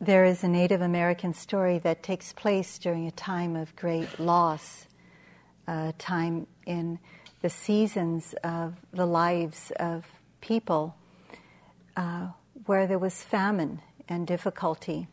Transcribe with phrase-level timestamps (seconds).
[0.00, 4.86] there is a Native American story that takes place during a time of great loss,
[5.66, 6.98] a time in
[7.42, 10.04] the seasons of the lives of
[10.40, 10.96] people
[11.96, 12.28] uh,
[12.66, 15.06] where there was famine and difficulty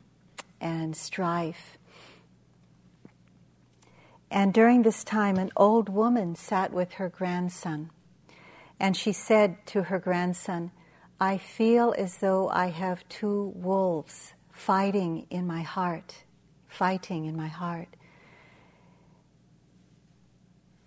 [0.59, 1.77] and strife.
[4.29, 7.89] And during this time, an old woman sat with her grandson,
[8.79, 10.71] and she said to her grandson,
[11.19, 14.33] I feel as though I have two wolves
[14.65, 16.23] fighting in my heart,
[16.67, 17.87] fighting in my heart.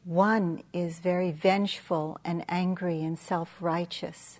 [0.05, 4.39] One is very vengeful and angry and self righteous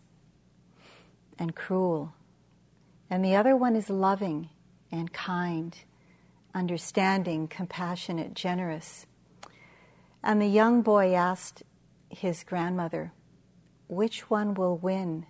[1.37, 2.15] and cruel,
[3.11, 4.51] and the other one is loving
[4.93, 5.77] and kind,
[6.55, 9.05] understanding, compassionate, generous.
[10.23, 11.65] And the young boy asked
[12.09, 13.13] his grandmother,
[13.89, 15.27] Which one will win?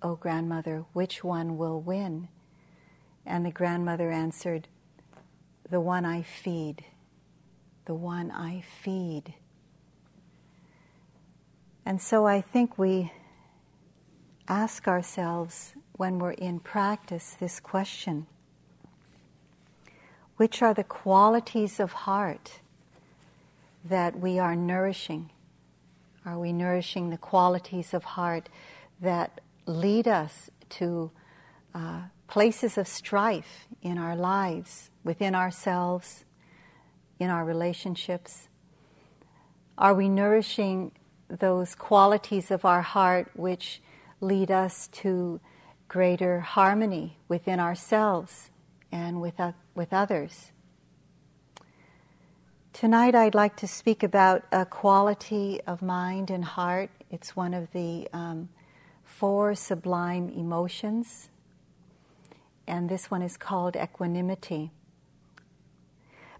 [0.00, 2.28] Oh, grandmother, which one will win?
[3.26, 4.68] And the grandmother answered,
[5.68, 6.84] The one I feed,
[7.84, 9.34] the one I feed.
[11.84, 13.12] And so I think we
[14.48, 18.26] ask ourselves when we're in practice this question
[20.36, 22.60] Which are the qualities of heart
[23.84, 25.30] that we are nourishing?
[26.24, 28.48] Are we nourishing the qualities of heart
[29.00, 31.10] that lead us to
[31.74, 36.24] uh, places of strife in our lives, within ourselves,
[37.18, 38.48] in our relationships?
[39.78, 40.92] Are we nourishing
[41.28, 43.80] those qualities of our heart which
[44.20, 45.40] lead us to
[45.88, 48.50] greater harmony within ourselves
[48.90, 50.52] and with, uh, with others?
[52.72, 56.90] Tonight, I'd like to speak about a quality of mind and heart.
[57.10, 58.50] It's one of the um,
[59.02, 61.30] four sublime emotions
[62.66, 64.70] and this one is called equanimity.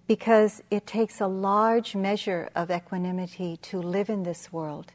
[0.06, 4.92] Because it takes a large measure of equanimity to live in this world,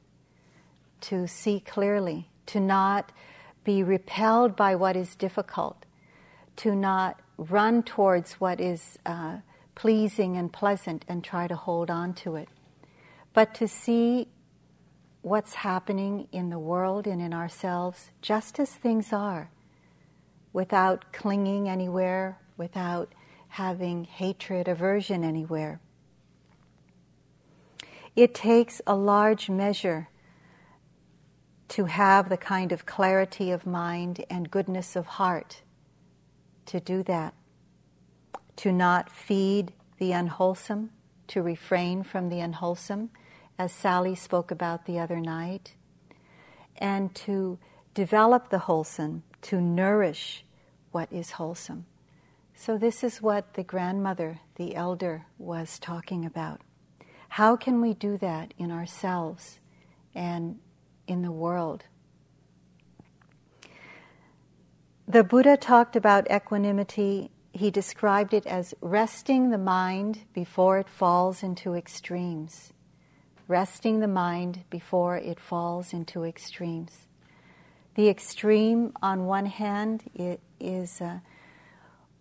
[1.02, 3.12] to see clearly, to not
[3.64, 5.86] be repelled by what is difficult,
[6.58, 9.38] to not run towards what is uh,
[9.76, 12.48] pleasing and pleasant and try to hold on to it,
[13.34, 14.28] but to see
[15.22, 19.52] what's happening in the world and in ourselves just as things are
[20.54, 23.14] without clinging anywhere, without
[23.50, 25.80] having hatred, aversion anywhere.
[28.16, 30.10] It takes a large measure
[31.70, 35.62] to have the kind of clarity of mind and goodness of heart
[36.66, 37.34] to do that,
[38.58, 40.90] to not feed the unwholesome,
[41.28, 43.10] to refrain from the unwholesome,
[43.58, 45.76] as Sally spoke about the other night,
[46.78, 47.58] and to
[47.94, 50.44] develop the wholesome to nourish
[50.92, 51.86] what is wholesome.
[52.54, 56.62] So, this is what the grandmother, the elder, was talking about.
[57.30, 59.60] How can we do that in ourselves
[60.14, 60.60] and
[61.08, 61.86] in the world?
[65.08, 67.32] The Buddha talked about equanimity.
[67.52, 72.74] He described it as resting the mind before it falls into extremes.
[73.48, 77.08] Resting the mind before it falls into extremes.
[77.96, 80.04] The extreme, on one hand,
[80.60, 81.20] is uh,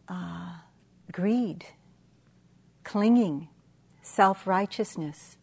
[0.08, 0.54] uh,
[1.12, 1.66] greed,
[2.82, 3.48] clinging,
[4.02, 5.36] self righteousness.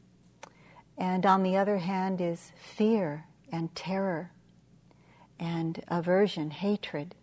[0.97, 4.31] And on the other hand, is fear and terror
[5.39, 7.15] and aversion, hatred.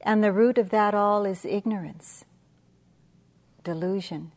[0.00, 2.24] And the root of that all is ignorance,
[3.64, 4.32] delusion.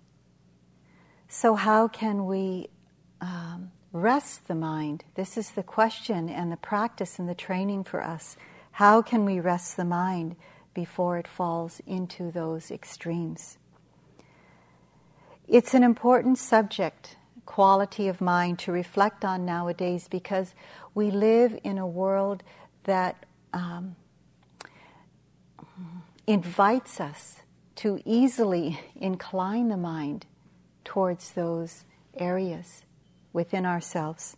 [1.28, 2.70] So, how can we
[3.22, 5.04] um, rest the mind?
[5.16, 8.38] This is the question and the practice and the training for us.
[8.72, 10.36] How can we rest the mind
[10.74, 13.58] before it falls into those extremes?
[15.48, 20.54] It's an important subject, quality of mind, to reflect on nowadays because
[20.94, 22.44] we live in a world
[22.84, 23.96] that um,
[26.28, 27.38] invites us
[27.78, 30.28] to easily incline the mind
[30.84, 32.84] towards those areas
[33.34, 34.38] within ourselves.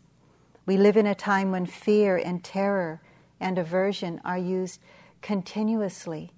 [0.65, 3.01] We live in a time when fear and terror
[3.39, 4.79] and aversion are used
[5.21, 6.31] continuously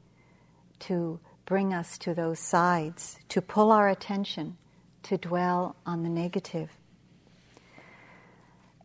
[0.79, 4.57] to bring us to those sides, to pull our attention,
[5.03, 6.71] to dwell on the negative.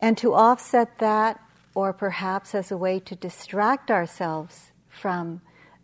[0.01, 1.39] And to offset that,
[1.73, 5.41] or perhaps as a way to distract ourselves from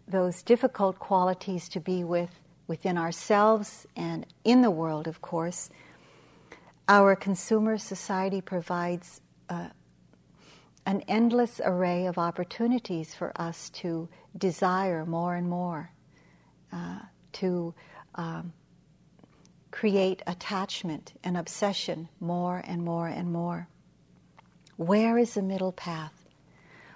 [0.08, 5.70] those difficult qualities to be with within ourselves and in the world, of course,
[6.88, 9.72] our consumer society provides a,
[10.86, 15.92] an endless array of opportunities for us to desire more and more,
[16.72, 17.00] uh,
[17.34, 17.74] to
[18.16, 18.54] um,
[19.72, 23.68] create attachment and obsession more and more and more.
[24.78, 26.14] Where is the middle path?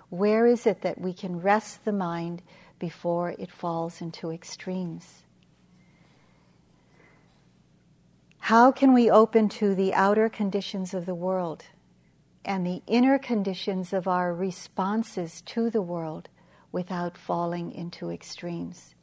[0.10, 2.42] Where is it that we can rest the mind
[2.78, 5.24] before it falls into extremes?
[8.50, 11.66] How can we open to the outer conditions of the world
[12.44, 16.30] and the inner conditions of our responses to the world
[16.72, 18.96] without falling into extremes?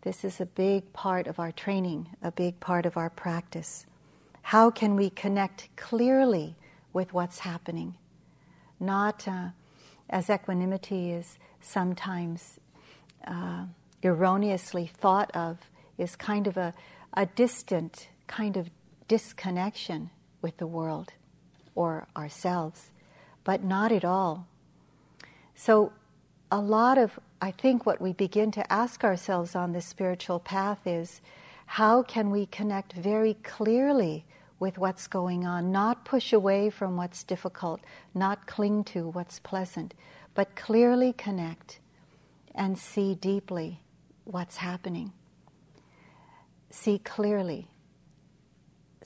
[0.00, 3.84] This is a big part of our training, a big part of our practice.
[4.40, 6.56] How can we connect clearly
[6.94, 7.96] with what's happening?
[8.80, 9.48] Not uh,
[10.08, 12.58] as equanimity is sometimes
[13.26, 13.66] uh,
[14.02, 15.58] erroneously thought of,
[15.98, 16.72] is kind of a,
[17.12, 18.70] a distant kind of
[19.08, 20.10] disconnection
[20.42, 21.12] with the world
[21.74, 22.90] or ourselves,
[23.44, 24.46] but not at all.
[25.54, 25.92] So,
[26.50, 30.86] a lot of, I think, what we begin to ask ourselves on this spiritual path
[30.86, 31.20] is
[31.66, 34.24] how can we connect very clearly
[34.58, 37.80] with what's going on, not push away from what's difficult,
[38.14, 39.92] not cling to what's pleasant,
[40.34, 41.80] but clearly connect
[42.54, 43.80] and see deeply
[44.24, 45.12] what's happening.
[46.70, 47.68] See clearly,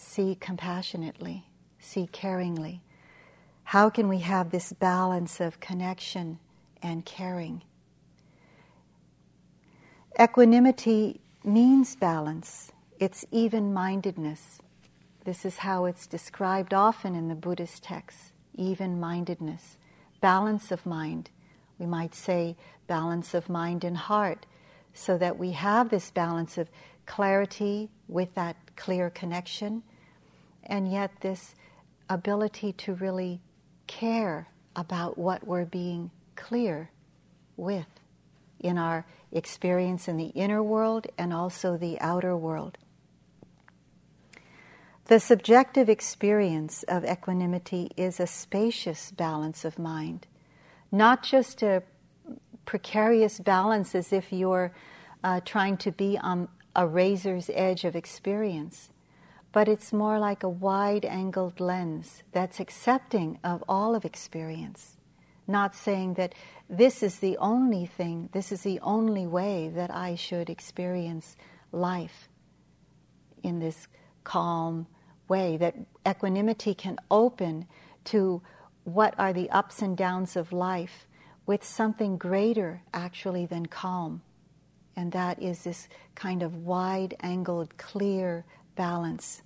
[0.01, 1.45] see compassionately,
[1.79, 2.81] see caringly.
[3.65, 6.39] How can we have this balance of connection
[6.83, 7.63] and caring?
[10.19, 14.61] Equanimity means balance, it's even mindedness.
[15.25, 19.79] This is how it's described often in the Buddhist texts even mindedness,
[20.21, 21.31] balance of mind.
[21.79, 22.57] We might say
[22.87, 24.45] balance of mind and heart,
[24.93, 26.69] so that we have this balance of
[27.07, 29.83] clarity with that clear connection,
[30.71, 31.55] and yet this
[32.09, 33.41] ability to really
[33.87, 36.91] care about what we're being clear
[37.57, 37.87] with
[38.61, 42.79] in our experience in the inner world and also the outer world.
[45.07, 50.29] The subjective experience of equanimity is a spacious balance of mind,
[50.93, 51.83] not just a
[52.65, 54.73] precarious balance as if you're
[55.25, 58.91] uh, trying to be on a razor's edge of experience,
[59.53, 64.97] but it's more like a wide angled lens that's accepting of all of experience,
[65.47, 66.35] not saying that
[66.69, 71.37] this is the only thing, this is the only way that I should experience
[71.73, 72.29] life
[73.43, 73.89] in this
[74.23, 74.87] calm,
[75.29, 75.75] way, that
[76.07, 77.67] equanimity can open
[78.05, 78.43] to
[78.85, 81.07] what are the ups and downs of life
[81.47, 84.23] with something greater actually than calm.
[84.97, 88.45] And that is this kind of wide angled, clear
[88.81, 89.43] balance.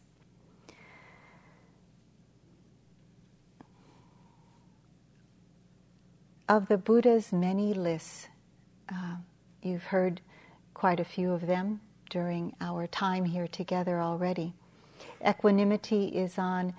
[6.49, 8.29] Of the Buddha's many lists,
[8.89, 9.17] uh,
[9.61, 10.21] you've heard
[10.73, 14.55] quite a few of them during our time here together already.
[15.21, 16.73] Equanimity is on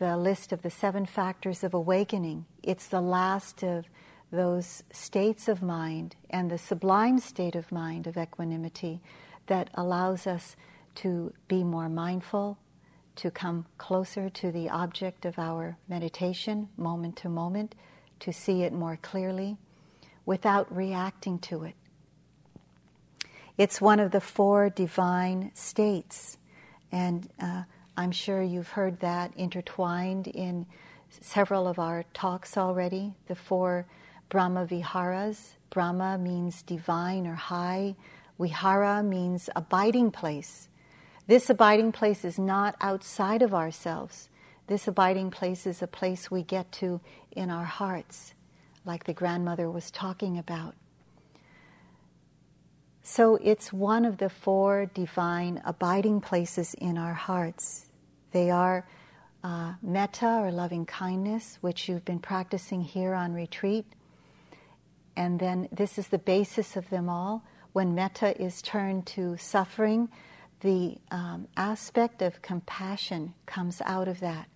[0.00, 2.44] the list of the seven factors of awakening.
[2.64, 3.84] It's the last of
[4.32, 9.00] those states of mind and the sublime state of mind of equanimity
[9.46, 10.56] that allows us
[10.96, 12.58] to be more mindful,
[13.16, 17.74] to come closer to the object of our meditation moment to moment,
[18.20, 19.56] to see it more clearly
[20.26, 21.74] without reacting to it.
[23.58, 26.38] It's one of the four divine states.
[26.92, 27.64] And uh,
[27.96, 30.66] I'm sure you've heard that intertwined in
[31.10, 33.14] several of our talks already.
[33.26, 33.86] The four
[34.30, 35.56] Brahma Viharas.
[35.68, 37.94] Brahma means divine or high,
[38.40, 40.69] Vihara means abiding place.
[41.30, 44.28] This abiding place is not outside of ourselves.
[44.66, 48.34] This abiding place is a place we get to in our hearts,
[48.84, 50.74] like the grandmother was talking about.
[53.04, 57.86] So it's one of the four divine abiding places in our hearts.
[58.32, 58.88] They are
[59.44, 63.86] uh, metta or loving kindness, which you've been practicing here on retreat.
[65.14, 67.44] And then this is the basis of them all.
[67.72, 70.08] When metta is turned to suffering,
[70.60, 74.48] the um, aspect of compassion comes out of that.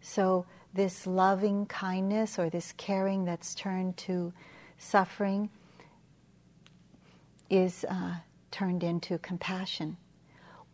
[0.00, 4.32] So, this loving kindness or this caring that's turned to
[4.76, 5.48] suffering
[7.48, 8.16] is uh,
[8.50, 9.96] turned into compassion.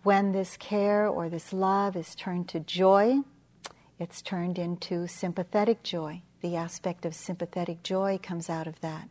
[0.03, 3.19] When this care or this love is turned to joy,
[3.99, 6.23] it's turned into sympathetic joy.
[6.41, 9.11] The aspect of sympathetic joy comes out of that.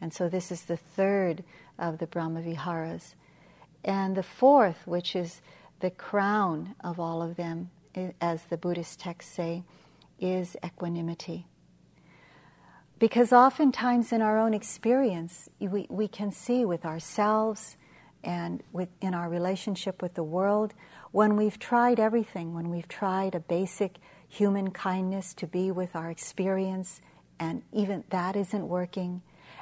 [0.00, 1.44] And so this is the third
[1.78, 3.14] of the Brahmaviharas.
[3.84, 5.42] And the fourth, which is
[5.80, 7.70] the crown of all of them,
[8.20, 9.62] as the Buddhist texts say,
[10.18, 11.46] is equanimity.
[12.98, 17.76] because oftentimes in our own experience, we, we can see with ourselves
[18.22, 20.72] and with, in our relationship with the world,
[21.12, 23.98] when we've tried everything, when we've tried a basic
[24.28, 27.00] human kindness to be with our experience,
[27.38, 29.20] and even that isn't working,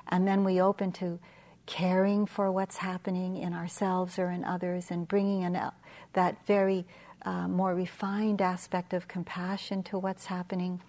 [0.08, 1.18] and then we open to
[1.66, 5.70] caring for what's happening in ourselves or in others and bringing an,
[6.12, 6.84] that very
[7.24, 10.82] uh, more refined aspect of compassion to what's happening,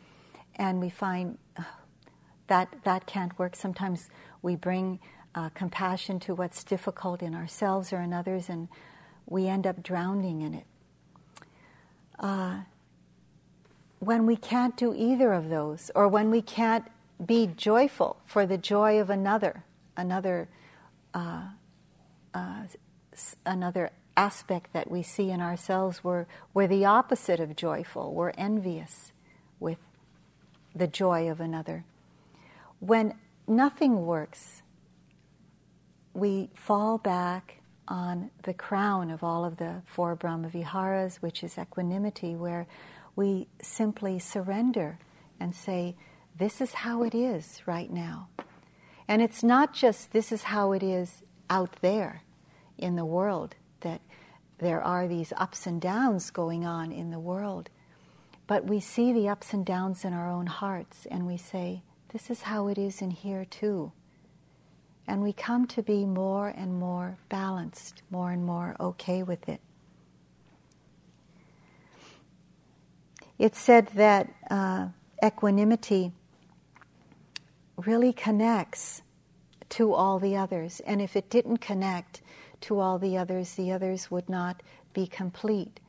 [0.56, 1.64] and we find uh,
[2.48, 3.56] that that can't work.
[3.56, 4.10] Sometimes
[4.42, 5.00] we bring
[5.36, 8.68] uh, compassion to what's difficult in ourselves or in others, and
[9.26, 10.66] we end up drowning in it.
[12.20, 12.62] Uh,
[14.00, 16.86] when we can't do either of those, or when we can't
[17.24, 19.64] be joyful for the joy of another,
[19.96, 20.50] another,
[21.14, 21.44] uh,
[22.34, 22.64] uh,
[23.46, 28.14] another aspect that we see in ourselves, we're, we're the opposite of joyful.
[28.14, 29.12] We're envious
[29.60, 29.78] with
[30.76, 31.86] the joy of another.
[32.80, 33.16] When
[33.48, 34.62] nothing works,
[36.14, 42.36] we fall back on the crown of all of the four Brahmaviharas, which is equanimity,
[42.36, 42.68] where
[43.16, 45.00] we simply surrender
[45.40, 45.96] and say,
[46.38, 48.30] This is how it is right now.
[49.08, 52.22] And it's not just this is how it is out there
[52.78, 54.02] in the world, that
[54.60, 57.70] there are these ups and downs going on in the world.
[58.48, 61.82] But we see the ups and downs in our own hearts and we say,
[62.12, 63.92] This is how it is in here too.
[65.08, 69.60] And we come to be more and more balanced, more and more okay with it.
[73.38, 74.88] It's said that uh,
[75.24, 76.14] equanimity
[77.78, 79.02] really connects
[79.70, 80.82] to all the others.
[80.86, 82.22] And if it didn't connect
[82.62, 84.62] to all the others, the others would not
[84.94, 85.80] be complete.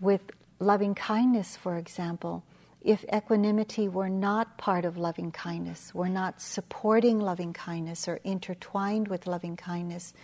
[0.00, 0.22] With
[0.58, 2.44] loving kindness, for example,
[2.82, 9.08] if equanimity were not part of loving kindness, were not supporting loving kindness or intertwined
[9.08, 10.14] with loving kindness,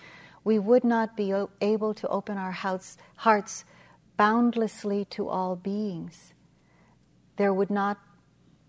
[0.44, 3.64] we would not be able to open our hearts
[4.16, 6.34] boundlessly to all beings.
[7.36, 7.98] There would not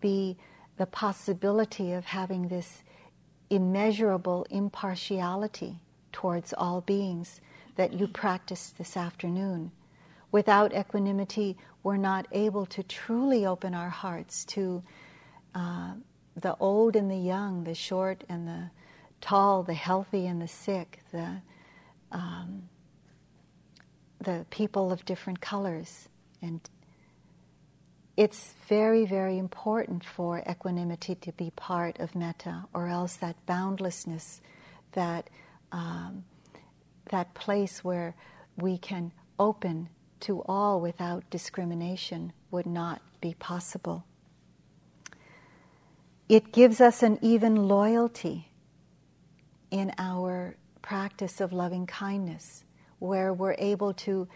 [0.01, 0.37] be
[0.77, 2.83] the possibility of having this
[3.49, 5.79] immeasurable impartiality
[6.11, 7.41] towards all beings
[7.75, 9.71] that you practiced this afternoon.
[10.31, 14.83] Without equanimity, we're not able to truly open our hearts to
[15.53, 15.93] uh,
[16.35, 18.71] the old and the young, the short and the
[19.21, 21.41] tall, the healthy and the sick, the
[22.11, 22.69] um,
[24.19, 26.09] the people of different colors.
[26.41, 26.61] And
[28.15, 34.41] it's very, very important for equanimity to be part of metta, or else that boundlessness,
[34.93, 35.29] that
[35.71, 36.25] um,
[37.09, 38.15] that place where
[38.57, 39.89] we can open
[40.21, 44.05] to all without discrimination would not be possible.
[46.29, 48.47] It gives us an even loyalty
[49.71, 52.63] in our practice of loving kindness,
[52.99, 54.27] where we're able to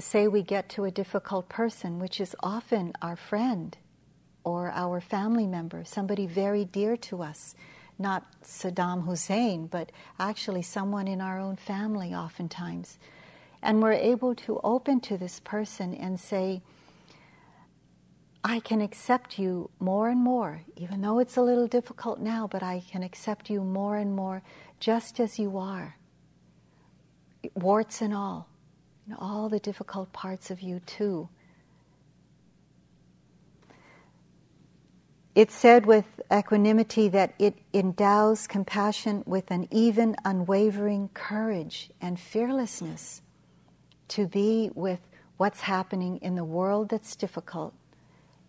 [0.00, 3.76] say we get to a difficult person, which is often our friend
[4.44, 7.54] or our family member, somebody very dear to us,
[7.98, 12.98] not Saddam Hussein, but actually someone in our own family, oftentimes.
[13.62, 16.62] And we're able to open to this person and say,
[18.42, 22.62] I can accept you more and more, even though it's a little difficult now, but
[22.62, 24.42] I can accept you more and more
[24.78, 25.96] just as you are,
[27.54, 28.48] warts and all,
[29.10, 31.28] and all the difficult parts of you too.
[35.34, 43.20] It's said with equanimity that it endows compassion with an even, unwavering courage and fearlessness
[44.08, 45.00] to be with
[45.38, 47.74] what's happening in the world that's difficult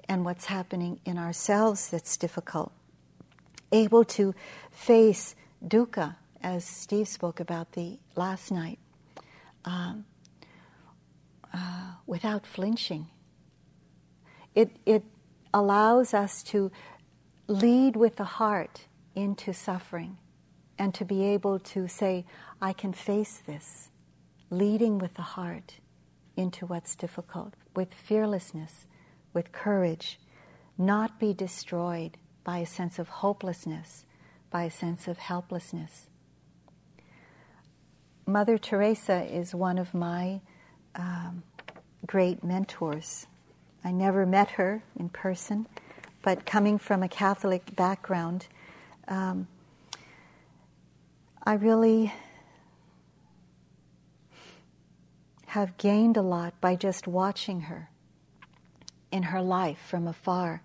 [0.08, 2.72] and what's happening in ourselves that's difficult.
[3.72, 4.36] Able to
[4.70, 5.34] face
[5.65, 8.77] dukkha, as Steve spoke about the last night,
[9.65, 10.06] um,
[11.53, 13.08] uh, without flinching.
[14.55, 15.03] It, it
[15.53, 16.72] allows us to
[17.48, 20.17] lead with the heart into suffering
[20.77, 22.25] and to be able to say,
[22.62, 23.89] I can face this
[24.50, 25.75] leading with the heart
[26.36, 28.86] into what's difficult, with fearlessness,
[29.34, 30.20] with courage,
[30.77, 34.05] not be destroyed by a sense of hopelessness,
[34.50, 36.08] by a sense of helplessness.
[38.25, 40.41] Mother Teresa is one of my
[40.96, 41.44] um,
[42.06, 43.28] great mentors.
[43.84, 45.68] I never met her in person,
[46.22, 48.48] but coming from a Catholic background,
[49.08, 49.48] um,
[51.44, 52.14] I really
[55.48, 57.90] have gained a lot by just watching her
[59.12, 60.62] in her life from afar.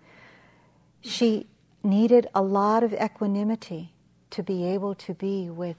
[1.01, 1.47] She
[1.83, 3.93] needed a lot of equanimity
[4.29, 5.77] to be able to be with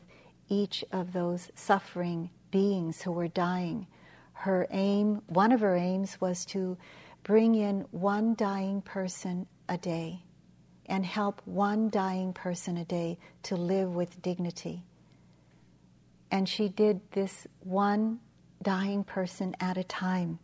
[0.48, 3.86] each of those suffering beings who were dying.
[4.38, 6.78] Her aim, one of her aims was to
[7.24, 10.22] bring in one dying person a day
[10.86, 14.84] and help one dying person a day to live with dignity.
[16.30, 18.20] And she did this one
[18.62, 20.38] dying person at a time.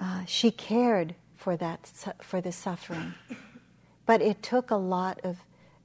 [0.00, 1.88] Uh, she cared for that
[2.20, 3.14] for the suffering,
[4.06, 5.36] but it took a lot of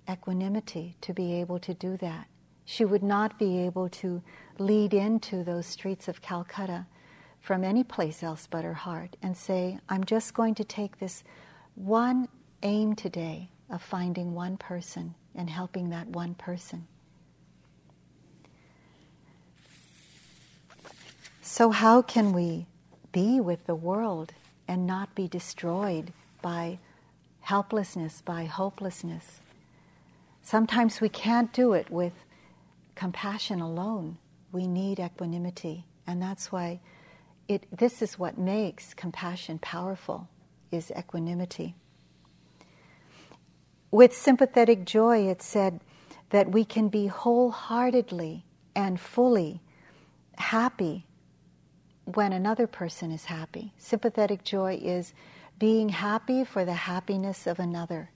[0.09, 2.27] equanimity to be able to do that.
[2.65, 4.23] She would not be able to
[4.59, 6.85] lead into those streets of Calcutta
[7.39, 11.23] from any place else but her heart and say, I'm just going to take this
[11.75, 12.27] one
[12.61, 16.87] aim today of finding one person and helping that one person.
[21.41, 22.65] So, how can we
[23.11, 24.33] be with the world
[24.67, 26.79] and not be destroyed by
[27.41, 29.41] helplessness, by hopelessness?
[30.41, 32.13] Sometimes we can't do it with
[32.95, 34.17] compassion alone.
[34.53, 36.79] We need equanimity, and that's why
[37.47, 40.29] it, this is what makes compassion powerful
[40.71, 41.75] is equanimity.
[43.91, 45.81] With sympathetic joy, it said
[46.29, 48.45] that we can be wholeheartedly
[48.75, 49.61] and fully
[50.37, 51.05] happy
[52.05, 53.73] when another person is happy.
[53.77, 55.13] Sympathetic joy is
[55.59, 58.11] being happy for the happiness of another.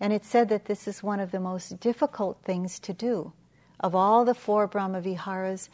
[0.00, 3.32] And it said that this is one of the most difficult things to do.
[3.80, 5.68] Of all the four Brahmaviharas,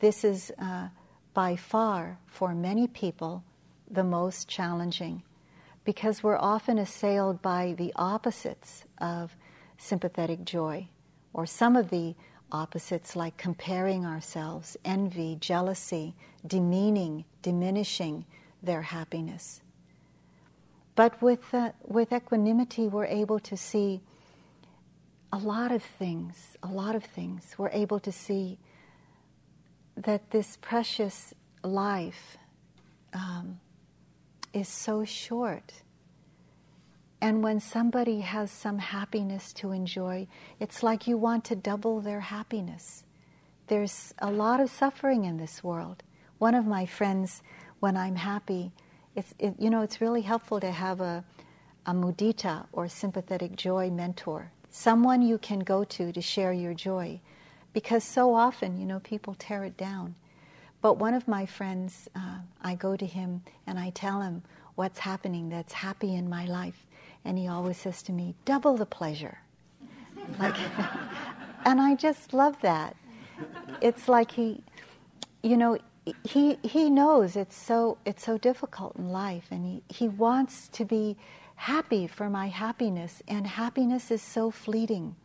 [0.00, 0.88] this is uh,
[1.32, 3.44] by far, for many people,
[3.90, 5.22] the most challenging
[5.84, 9.36] because we're often assailed by the opposites of
[9.76, 10.88] sympathetic joy,
[11.32, 12.14] or some of the
[12.50, 16.14] opposites like comparing ourselves, envy, jealousy,
[16.46, 18.24] demeaning, diminishing
[18.62, 19.60] their happiness.
[20.96, 24.00] But with, uh, with equanimity, we're able to see
[25.34, 27.56] a lot of things, a lot of things.
[27.58, 28.56] We're able to see
[29.96, 32.36] that this precious life
[33.12, 33.58] um,
[34.52, 35.82] is so short.
[37.20, 40.28] And when somebody has some happiness to enjoy,
[40.60, 43.02] it's like you want to double their happiness.
[43.66, 46.04] There's a lot of suffering in this world.
[46.38, 47.42] One of my friends,
[47.80, 48.70] when I'm happy,
[49.16, 51.24] it's, it, you know, it's really helpful to have a,
[51.86, 57.20] a mudita or sympathetic joy mentor, someone you can go to to share your joy
[57.72, 60.16] because so often, you know, people tear it down.
[60.82, 64.42] But one of my friends, uh, I go to him and I tell him
[64.74, 66.86] what's happening that's happy in my life.
[67.24, 69.38] And he always says to me, double the pleasure.
[70.40, 70.56] like,
[71.64, 72.96] and I just love that.
[73.80, 74.60] It's like he,
[75.44, 75.78] you know,
[76.24, 80.84] he, he knows it's so, it's so difficult in life and he, he wants to
[80.84, 81.16] be
[81.56, 83.22] happy for my happiness.
[83.28, 85.16] And happiness is so fleeting.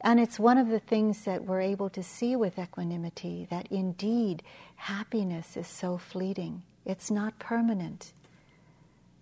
[0.00, 4.42] And it's one of the things that we're able to see with equanimity that indeed
[4.76, 8.12] happiness is so fleeting, it's not permanent.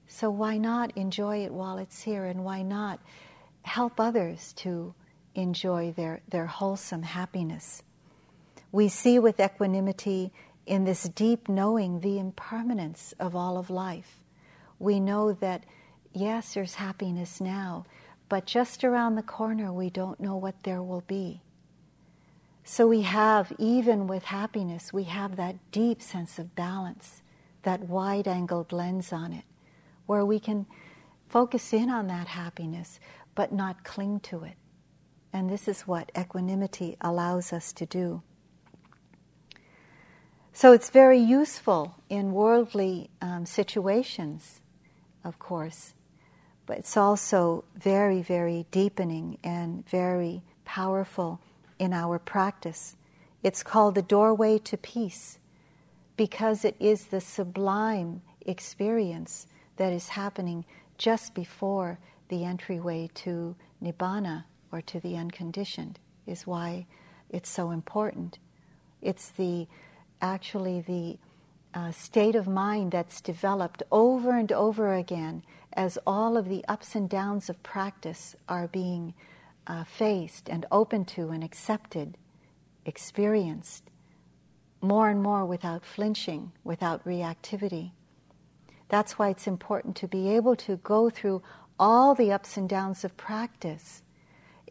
[0.06, 3.00] So, why not enjoy it while it's here, and why not
[3.62, 4.94] help others to
[5.34, 7.82] enjoy their, their wholesome happiness?
[8.70, 10.32] We see with equanimity
[10.66, 14.20] in this deep knowing the impermanence of all of life.
[14.78, 15.64] We know that,
[16.16, 17.84] yes, there's happiness now,
[18.28, 21.42] but just around the corner, we don't know what there will be.
[22.64, 27.22] So we have, even with happiness, we have that deep sense of balance,
[27.62, 29.44] that wide angled lens on it,
[30.06, 30.66] where we can
[31.28, 32.98] focus in on that happiness,
[33.34, 34.56] but not cling to it.
[35.32, 38.22] And this is what equanimity allows us to do.
[40.52, 44.62] So it's very useful in worldly um, situations,
[45.22, 45.92] of course,
[46.66, 51.40] but it's also very, very deepening and very powerful
[51.78, 52.96] in our practice.
[53.42, 55.38] It's called the doorway to peace
[56.16, 60.64] because it is the sublime experience that is happening
[60.98, 61.98] just before
[62.28, 66.86] the entryway to nibbana or to the unconditioned is why
[67.30, 68.38] it's so important.
[69.02, 69.66] It's the
[70.20, 71.18] actually the
[71.76, 75.42] uh, state of mind that's developed over and over again
[75.74, 79.12] as all of the ups and downs of practice are being
[79.66, 82.16] uh, faced and open to and accepted,
[82.86, 83.90] experienced
[84.80, 87.90] more and more without flinching, without reactivity.
[88.88, 91.42] That's why it's important to be able to go through
[91.78, 94.02] all the ups and downs of practice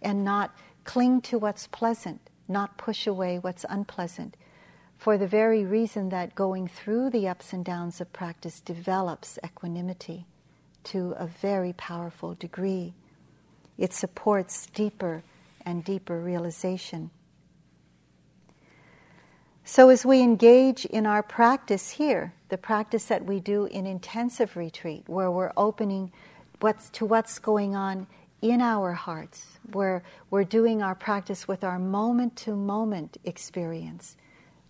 [0.02, 4.36] and not cling to what's pleasant, not push away what's unpleasant,
[4.98, 10.26] for the very reason that going through the ups and downs of practice develops equanimity
[10.86, 12.94] to a very powerful degree.
[13.78, 15.24] It supports deeper
[15.66, 17.10] and deeper realization.
[19.68, 24.56] So, as we engage in our practice here, the practice that we do in intensive
[24.56, 26.12] retreat, where we're opening
[26.60, 28.06] what's, to what's going on
[28.44, 34.16] in our hearts, where we're doing our practice with our moment to moment experience,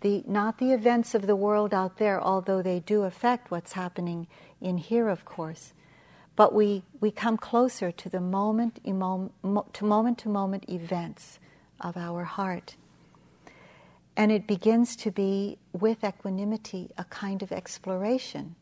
[0.06, 4.28] the, not the events of the world out there, although they do affect what's happening
[4.62, 5.74] in here, of course.
[6.36, 11.40] But we, we come closer to the moment to moment to moment events
[11.82, 12.76] of our heart.
[14.16, 18.54] And it begins to be, with equanimity, a kind of exploration,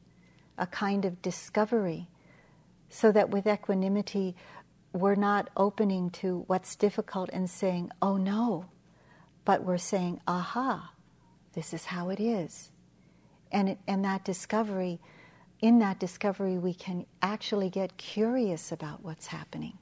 [0.58, 2.08] a kind of discovery,
[2.90, 4.34] so that with equanimity,
[4.94, 8.68] we're not opening to what's difficult and saying, oh no,
[9.44, 10.93] but we're saying, aha,
[11.54, 12.72] this is how it is.
[13.52, 15.00] And, and that discovery,
[15.62, 19.78] in that discovery, we can actually get curious about what's happening.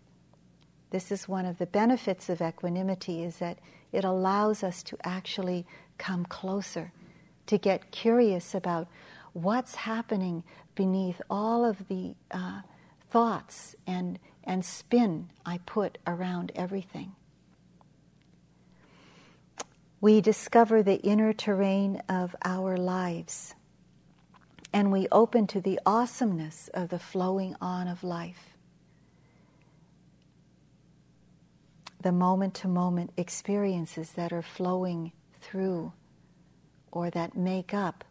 [0.91, 3.59] This is one of the benefits of equanimity is that
[3.93, 5.65] it allows us to actually
[5.97, 6.91] come closer,
[7.47, 8.87] to get curious about
[9.33, 10.43] what's happening
[10.75, 12.61] beneath all of the uh,
[13.09, 17.13] thoughts and, and spin I put around everything.
[20.01, 23.55] We discover the inner terrain of our lives
[24.73, 28.51] and we open to the awesomeness of the flowing on of life.
[32.01, 35.93] the moment to moment experiences that are flowing through
[36.91, 38.03] or that make up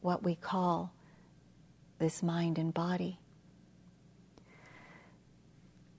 [0.00, 0.92] what we call
[1.98, 3.18] this mind and body.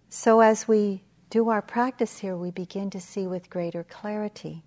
[0.10, 4.63] So, as we do our practice here, we begin to see with greater clarity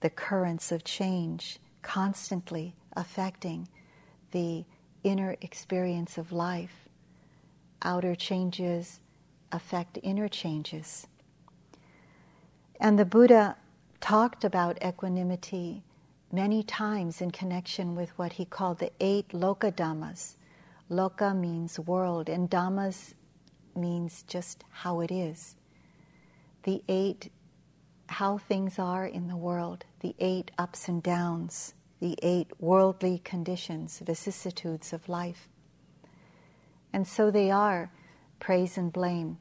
[0.00, 3.68] the currents of change constantly affecting
[4.32, 4.64] the
[5.02, 6.88] inner experience of life.
[7.82, 9.00] Outer changes
[9.52, 11.06] affect inner changes.
[12.80, 13.56] And the Buddha
[14.00, 15.82] talked about equanimity
[16.30, 20.34] many times in connection with what he called the eight loka dhammas.
[20.90, 23.14] Loka means world, and dhammas
[23.74, 25.56] means just how it is.
[26.64, 27.30] The eight,
[28.08, 34.00] how things are in the world, the eight ups and downs, the eight worldly conditions,
[34.04, 35.48] vicissitudes of life.
[36.92, 37.90] And so they are
[38.40, 39.38] praise and blame,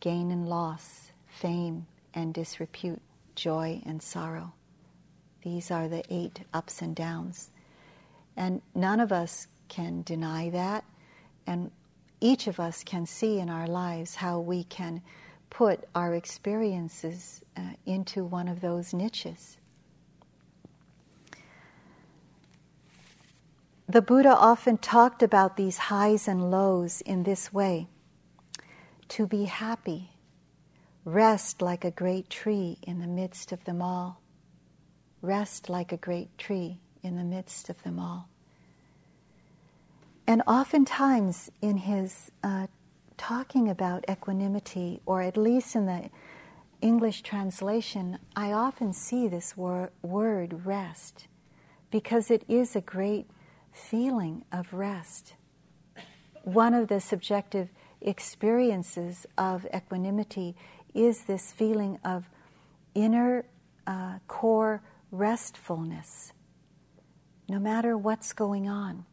[0.00, 3.02] gain and loss, fame, and disrepute,
[3.34, 4.52] joy and sorrow.
[5.42, 7.50] These are the eight ups and downs.
[8.36, 10.84] And none of us can deny that.
[11.46, 11.70] And
[12.20, 15.02] each of us can see in our lives how we can
[15.50, 19.56] put our experiences uh, into one of those niches.
[23.88, 27.88] The Buddha often talked about these highs and lows in this way
[29.08, 30.14] to be happy
[31.04, 34.22] Rest like a great tree in the midst of them all.
[35.20, 38.28] Rest like a great tree in the midst of them all.
[40.26, 42.68] And oftentimes, in his uh,
[43.18, 46.08] talking about equanimity, or at least in the
[46.84, 51.28] English translation, I often see this wor- word rest
[51.90, 53.26] because it is a great
[53.72, 55.32] feeling of rest.
[56.42, 57.70] One of the subjective
[58.02, 60.56] experiences of equanimity
[60.92, 62.28] is this feeling of
[62.94, 63.46] inner
[63.86, 66.32] uh, core restfulness,
[67.48, 69.06] no matter what's going on.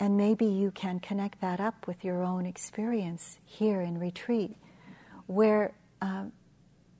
[0.00, 4.56] And maybe you can connect that up with your own experience here in retreat,
[5.26, 6.24] where uh,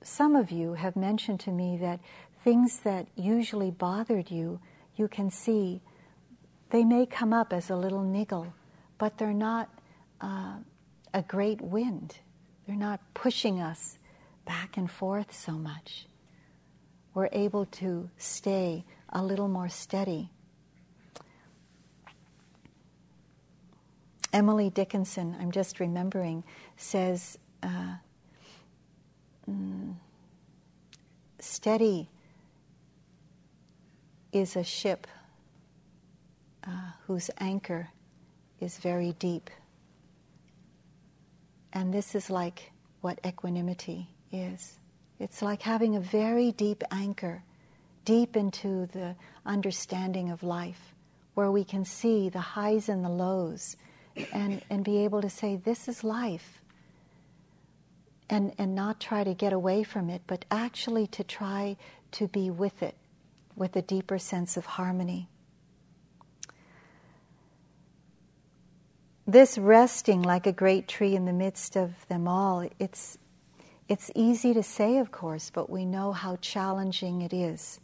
[0.01, 1.99] some of you have mentioned to me that
[2.43, 4.59] things that usually bothered you,
[4.95, 5.79] you can see
[6.71, 8.51] they may come up as a little niggle,
[8.97, 9.69] but they're not
[10.21, 10.55] uh,
[11.13, 12.17] a great wind.
[12.65, 13.99] They're not pushing us
[14.43, 16.07] back and forth so much.
[17.13, 20.31] We're able to stay a little more steady.
[24.33, 26.43] Emily Dickinson, I'm just remembering,
[26.75, 27.95] says, uh,
[31.39, 32.09] steady
[34.31, 35.07] is a ship
[36.67, 37.89] uh, whose anchor
[38.59, 39.49] is very deep.
[41.71, 44.79] And this is like what equanimity is.
[45.19, 47.43] It's like having a very deep anchor,
[48.03, 50.93] deep into the understanding of life,
[51.35, 53.77] where we can see the highs and the lows
[54.33, 56.61] and, and be able to say, This is life.
[58.27, 61.77] And, and not try to get away from it, but actually to try
[62.13, 62.95] to be with it
[63.55, 65.29] with a deeper sense of harmony.
[69.27, 73.17] this resting like a great tree in the midst of them all, it's,
[73.89, 77.79] it's easy to say, of course, but we know how challenging it is.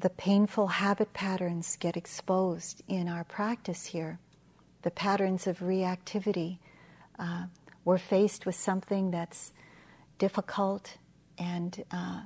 [0.00, 4.18] The painful habit patterns get exposed in our practice here,
[4.82, 6.58] the patterns of reactivity.
[7.18, 7.44] Uh,
[7.84, 9.52] we're faced with something that's
[10.18, 10.98] difficult,
[11.38, 12.22] and uh,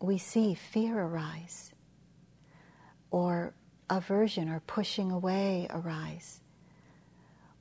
[0.00, 1.72] we see fear arise,
[3.10, 3.54] or
[3.90, 6.40] aversion or pushing away arise.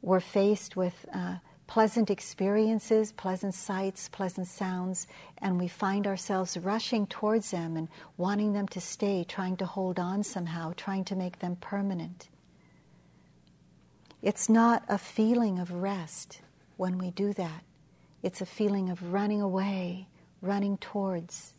[0.02, 5.08] We're faced with uh, pleasant experiences, pleasant sights, pleasant sounds,
[5.40, 10.00] and we find ourselves rushing towards them and wanting them to stay, trying to hold
[10.00, 12.30] on somehow, trying to make them permanent.
[14.22, 16.42] It's not a feeling of rest
[16.78, 17.64] when we do that.
[18.24, 20.08] It's a feeling of running away,
[20.42, 21.54] running towards.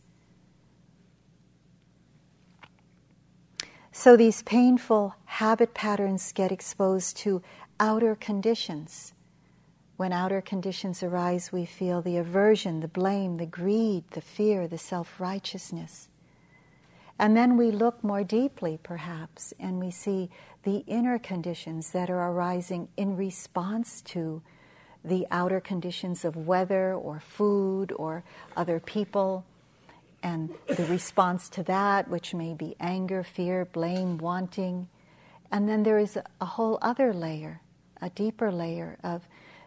[3.91, 7.41] So these painful habit patterns get exposed to
[7.79, 9.13] outer conditions.
[9.95, 14.77] When outer conditions arise, we feel the aversion, the blame, the greed, the fear, the
[14.77, 16.09] self righteousness.
[17.17, 20.29] And then we look more deeply, perhaps, and we see
[20.61, 24.43] the inner conditions that are arising in response to
[25.07, 28.23] the outer conditions of weather or food or
[28.55, 29.45] other people
[30.23, 34.87] and the response to that, which may be anger, fear, blame, wanting.
[35.51, 37.61] And then there is a whole other layer,
[38.01, 39.21] a deeper layer of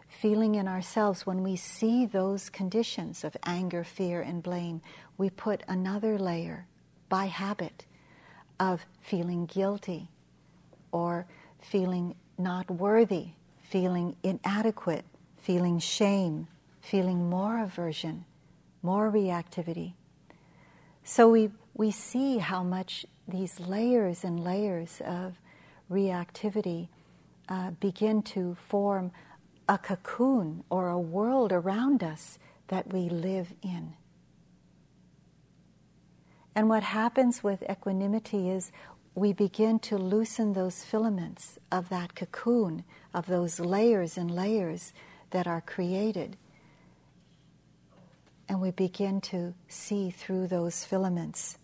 [0.07, 4.81] feeling in ourselves when we see those conditions of anger, fear, and blame,
[5.17, 6.67] we put another layer
[7.09, 7.85] by habit
[8.59, 10.09] of feeling guilty
[10.91, 11.25] or
[11.59, 13.29] feeling not worthy,
[13.61, 15.05] feeling inadequate,
[15.41, 16.47] feeling shame,
[16.81, 18.25] feeling more aversion,
[18.81, 19.93] more reactivity.
[21.03, 25.33] So we, we see how much these layers and layers of
[25.91, 26.87] reactivity
[27.49, 29.11] uh, begin to form
[29.67, 33.93] a cocoon or a world around us that we live in.
[36.53, 38.71] And what happens with equanimity is
[39.15, 44.93] we begin to loosen those filaments of that cocoon, of those layers and layers
[45.31, 46.37] that are created
[48.51, 51.57] and we begin to see through those filaments.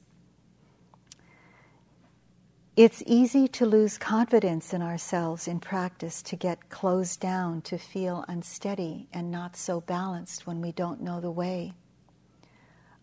[2.77, 8.23] It's easy to lose confidence in ourselves in practice, to get closed down, to feel
[8.29, 11.73] unsteady and not so balanced when we don't know the way.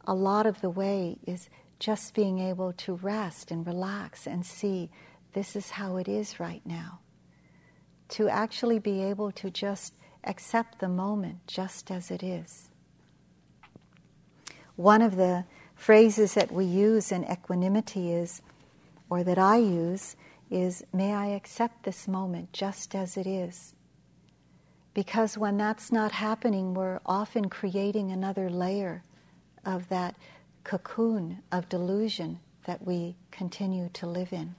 [0.06, 4.88] A lot of the way is just being able to rest and relax and see
[5.34, 7.00] this is how it is right now.
[8.10, 9.92] To actually be able to just
[10.26, 12.70] accept the moment just as it is.
[14.76, 18.42] One of the phrases that we use in equanimity is,
[19.08, 20.16] or that I use,
[20.50, 23.74] is, May I accept this moment just as it is.
[24.94, 29.02] Because when that's not happening, we're often creating another layer
[29.64, 30.14] of that
[30.62, 34.54] cocoon of delusion that we continue to live in.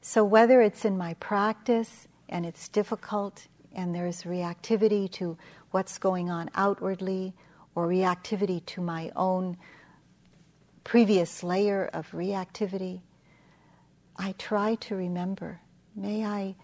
[0.00, 5.36] So, whether it's in my practice and it's difficult and there's reactivity to
[5.70, 7.34] what's going on outwardly,
[7.74, 9.56] or reactivity to my own
[10.84, 13.00] previous layer of reactivity,
[14.16, 15.60] I try to remember,
[15.96, 16.54] may I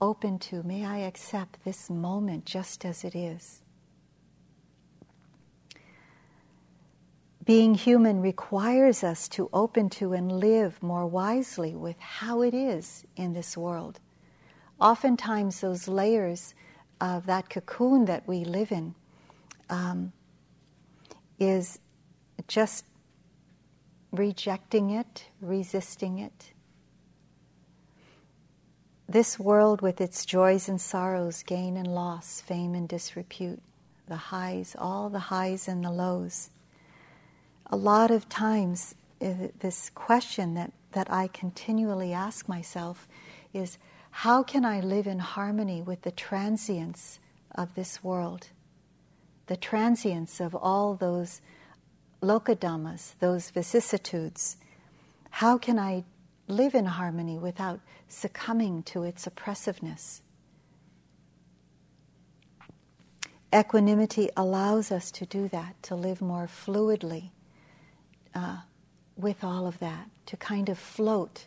[0.00, 3.62] open to, may I accept this moment just as it is.
[7.44, 13.04] Being human requires us to open to and live more wisely with how it is
[13.16, 13.98] in this world.
[14.82, 16.54] Oftentimes, those layers
[17.00, 18.96] of that cocoon that we live in
[19.70, 20.12] um,
[21.38, 21.78] is
[22.48, 22.84] just
[24.10, 26.52] rejecting it, resisting it.
[29.08, 33.62] This world, with its joys and sorrows, gain and loss, fame and disrepute,
[34.08, 36.50] the highs, all the highs and the lows.
[37.66, 43.06] A lot of times, uh, this question that, that I continually ask myself
[43.54, 43.78] is
[44.12, 47.18] how can I live in harmony with the transience
[47.54, 48.48] of this world?
[49.46, 51.42] the transience of all those
[52.22, 54.56] lokadhammas, those vicissitudes.
[55.28, 56.04] How can I
[56.48, 60.22] live in harmony without succumbing to its oppressiveness?
[63.54, 67.30] Equanimity allows us to do that, to live more fluidly
[68.34, 68.58] uh,
[69.16, 71.46] with all of that, to kind of float.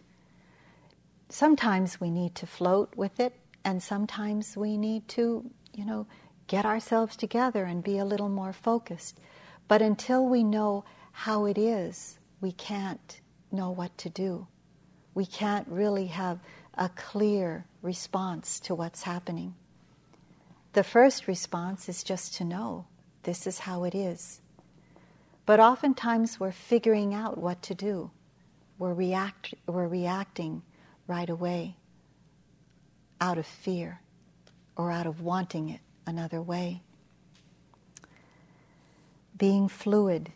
[1.30, 3.34] Sometimes we need to float with it,
[3.64, 6.06] and sometimes we need to, you know,
[6.48, 9.20] get ourselves together and be a little more focused.
[9.68, 13.20] But until we know how it is, we can't
[13.52, 14.48] know what to do.
[15.16, 16.40] We can't really have
[16.78, 19.56] a clear response to what's happening.
[20.74, 22.86] The first response is just to know
[23.24, 24.42] this is how it is.
[25.46, 28.12] But oftentimes we're figuring out what to do.
[28.78, 30.64] We're, react, we're reacting
[31.08, 31.76] right away
[33.22, 34.02] out of fear
[34.76, 36.82] or out of wanting it another way.
[39.38, 40.32] Being fluid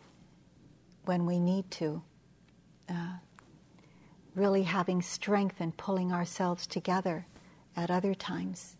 [1.04, 2.02] when we need to.
[2.88, 3.18] Uh,
[4.34, 7.26] really having strength and pulling ourselves together
[7.76, 8.76] at other times.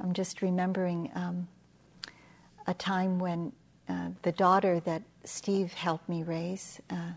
[0.00, 1.48] I'm just remembering um,
[2.66, 3.52] a time when
[3.88, 7.12] uh, the daughter that Steve helped me raise, uh,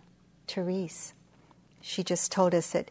[0.47, 1.13] Therese,
[1.81, 2.89] she just told us that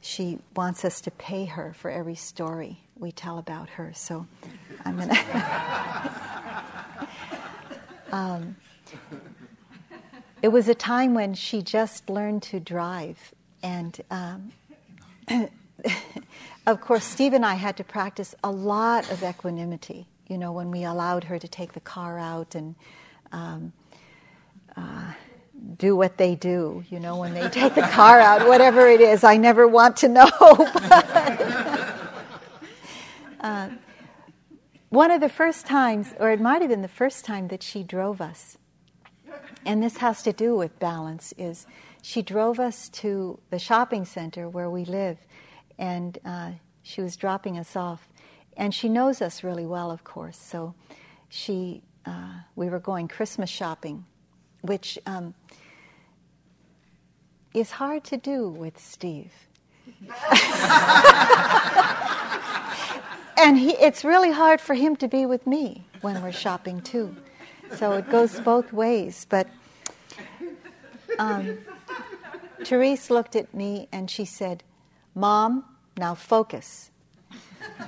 [0.00, 3.92] she wants us to pay her for every story we tell about her.
[3.94, 4.26] So
[4.84, 7.08] I'm going to.
[8.12, 8.56] um,
[10.42, 13.34] it was a time when she just learned to drive.
[13.62, 14.52] And um,
[16.66, 20.70] of course, Steve and I had to practice a lot of equanimity, you know, when
[20.70, 22.74] we allowed her to take the car out and
[23.32, 23.72] um,
[24.76, 25.12] uh,
[25.76, 29.24] do what they do, you know, when they take the car out, whatever it is.
[29.24, 30.30] I never want to know.
[33.40, 33.70] uh,
[34.88, 37.82] one of the first times, or it might have been the first time that she
[37.82, 38.56] drove us,
[39.66, 41.66] and this has to do with balance, is
[42.02, 45.18] she drove us to the shopping center where we live,
[45.78, 48.08] and uh, she was dropping us off.
[48.56, 50.38] And she knows us really well, of course.
[50.38, 50.74] So
[51.28, 54.04] she, uh, we were going Christmas shopping,
[54.62, 55.34] which um,
[57.60, 59.32] is hard to do with Steve.
[63.38, 67.16] and he, it's really hard for him to be with me when we're shopping too.
[67.76, 69.26] So it goes both ways.
[69.28, 69.48] But
[71.18, 71.58] um,
[72.64, 74.62] Therese looked at me and she said,
[75.14, 75.64] Mom,
[75.96, 76.90] now focus.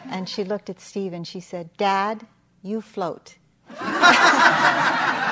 [0.09, 2.27] And she looked at Steve and she said, Dad,
[2.63, 3.37] you float.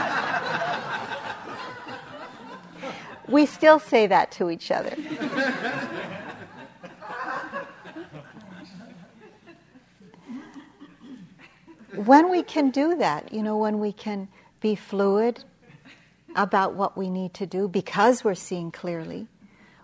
[3.28, 4.96] we still say that to each other.
[12.04, 14.28] when we can do that, you know, when we can
[14.60, 15.44] be fluid
[16.36, 19.26] about what we need to do because we're seeing clearly,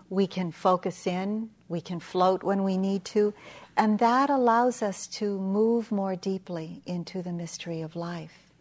[0.09, 3.33] we can focus in, we can float when we need to,
[3.75, 8.51] and that allows us to move more deeply into the mystery of life.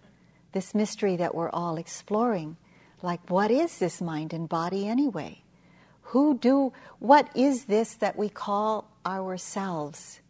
[0.53, 2.57] This mystery that we're all exploring.
[3.03, 5.43] Like, what is this mind and body anyway?
[6.09, 10.21] Who do, what is this that we call ourselves?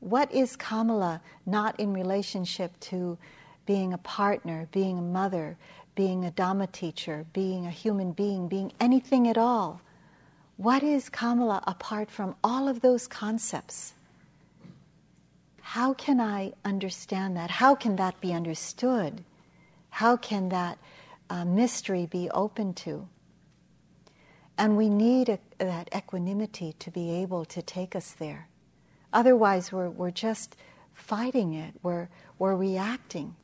[0.00, 3.18] What is Kamala not in relationship to
[3.66, 5.56] being a partner, being a mother,
[5.94, 9.80] being a Dhamma teacher, being a human being, being anything at all?
[10.56, 13.94] What is Kamala apart from all of those concepts?
[15.60, 17.50] How can I understand that?
[17.50, 19.22] How can that be understood?
[19.90, 20.78] How can that
[21.30, 23.08] uh, mystery be open to?
[24.56, 28.48] And we need a, that equanimity to be able to take us there.
[29.12, 30.56] Otherwise, we're, we're just
[30.92, 33.36] fighting it, we're, we're reacting.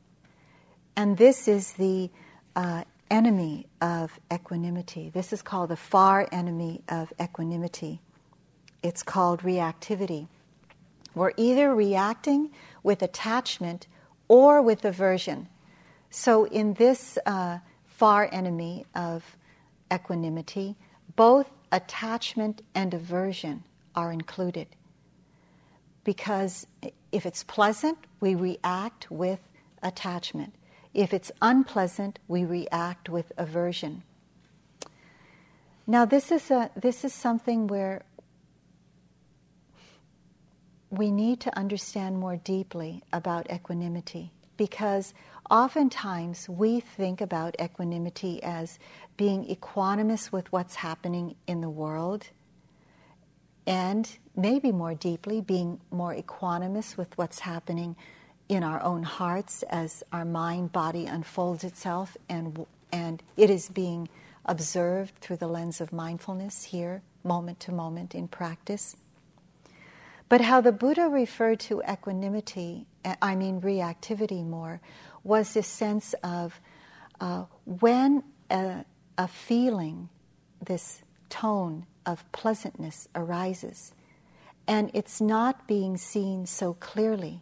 [0.95, 2.09] And this is the
[2.55, 5.09] uh, enemy of equanimity.
[5.09, 8.01] This is called the far enemy of equanimity.
[8.83, 10.27] It's called reactivity.
[11.13, 12.51] We're either reacting
[12.83, 13.87] with attachment
[14.27, 15.47] or with aversion.
[16.09, 17.59] So, in this uh,
[17.97, 19.37] far enemy of
[19.93, 20.75] equanimity,
[21.15, 23.63] both attachment and aversion
[23.95, 24.67] are included.
[26.03, 26.67] Because
[27.11, 29.39] if it's pleasant, we react with
[29.81, 30.53] attachment.
[30.93, 34.03] If it's unpleasant, we react with aversion.
[35.87, 38.03] Now, this is, a, this is something where
[40.89, 45.13] we need to understand more deeply about equanimity because
[45.49, 48.79] oftentimes we think about equanimity as
[49.17, 52.27] being equanimous with what's happening in the world
[53.67, 57.95] and maybe more deeply being more equanimous with what's happening
[58.47, 64.07] in our own hearts as our mind body unfolds itself and, and it is being
[64.45, 68.95] observed through the lens of mindfulness here, moment to moment in practice.
[70.29, 72.85] But how the Buddha referred to equanimity,
[73.21, 74.81] I mean reactivity more,
[75.25, 76.61] was this sense of
[77.19, 78.85] uh, when a,
[79.17, 80.07] a feeling,
[80.63, 83.93] this tone of pleasantness arises,
[84.67, 87.41] and it's not being seen so clearly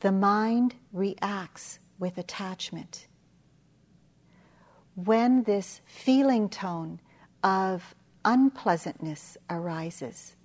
[0.00, 3.06] the mind reacts with attachment.
[4.94, 7.00] When this feeling tone
[7.44, 10.36] of unpleasantness arises,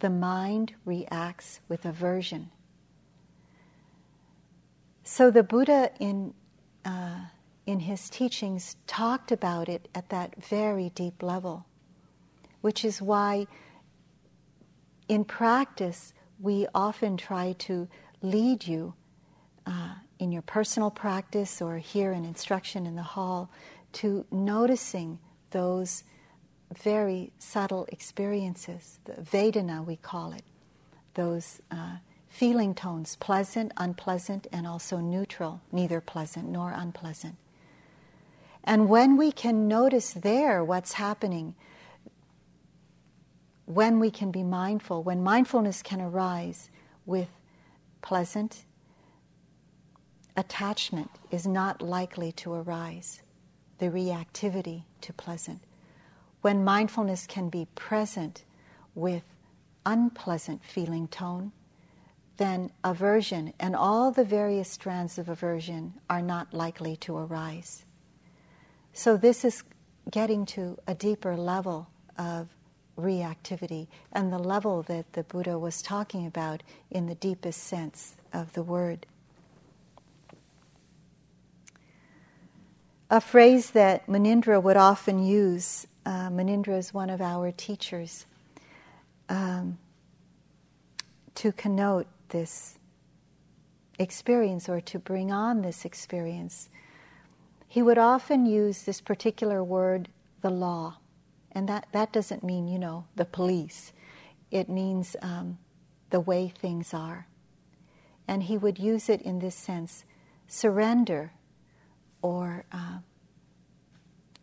[0.00, 2.50] the mind reacts with aversion.
[5.10, 6.34] So the Buddha in
[6.84, 7.20] uh,
[7.64, 11.64] in his teachings talked about it at that very deep level,
[12.60, 13.46] which is why
[15.08, 17.88] in practice we often try to
[18.20, 18.92] lead you
[19.66, 23.50] uh, in your personal practice or here in instruction in the hall
[23.92, 25.18] to noticing
[25.52, 26.04] those
[26.82, 30.44] very subtle experiences, the Vedana we call it,
[31.14, 31.96] those uh,
[32.28, 37.36] feeling tones, pleasant, unpleasant, and also neutral, neither pleasant nor unpleasant.
[38.64, 41.54] And when we can notice there what's happening,
[43.64, 46.70] when we can be mindful, when mindfulness can arise
[47.06, 47.28] with
[48.02, 48.64] pleasant,
[50.36, 53.22] attachment is not likely to arise,
[53.78, 55.60] the reactivity to pleasant.
[56.40, 58.44] When mindfulness can be present
[58.94, 59.24] with
[59.84, 61.52] unpleasant feeling tone,
[62.38, 67.84] then aversion and all the various strands of aversion are not likely to arise.
[68.92, 69.62] So, this is
[70.10, 72.48] getting to a deeper level of
[72.98, 78.52] reactivity and the level that the Buddha was talking about in the deepest sense of
[78.54, 79.06] the word.
[83.10, 88.26] A phrase that Munindra would often use, uh, Munindra is one of our teachers,
[89.28, 89.78] um,
[91.36, 92.78] to connote this
[93.98, 96.68] experience or to bring on this experience,
[97.66, 100.08] he would often use this particular word,
[100.40, 100.98] the law.
[101.52, 103.92] And that, that doesn't mean, you know, the police.
[104.50, 105.58] It means um,
[106.10, 107.26] the way things are.
[108.26, 110.04] And he would use it in this sense
[110.46, 111.32] surrender
[112.22, 112.98] or uh,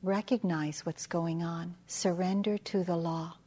[0.04, 3.38] recognize what's going on, surrender to the law,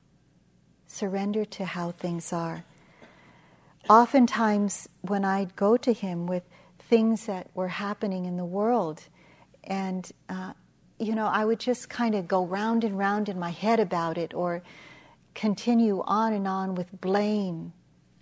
[0.86, 2.64] surrender to how things are
[3.89, 6.43] oftentimes when I'd go to him with
[6.78, 9.03] things that were happening in the world,
[9.64, 10.53] and uh,
[10.99, 14.18] you know, I would just kind of go round and round in my head about
[14.18, 14.62] it, or
[15.34, 17.72] continue on and on with blame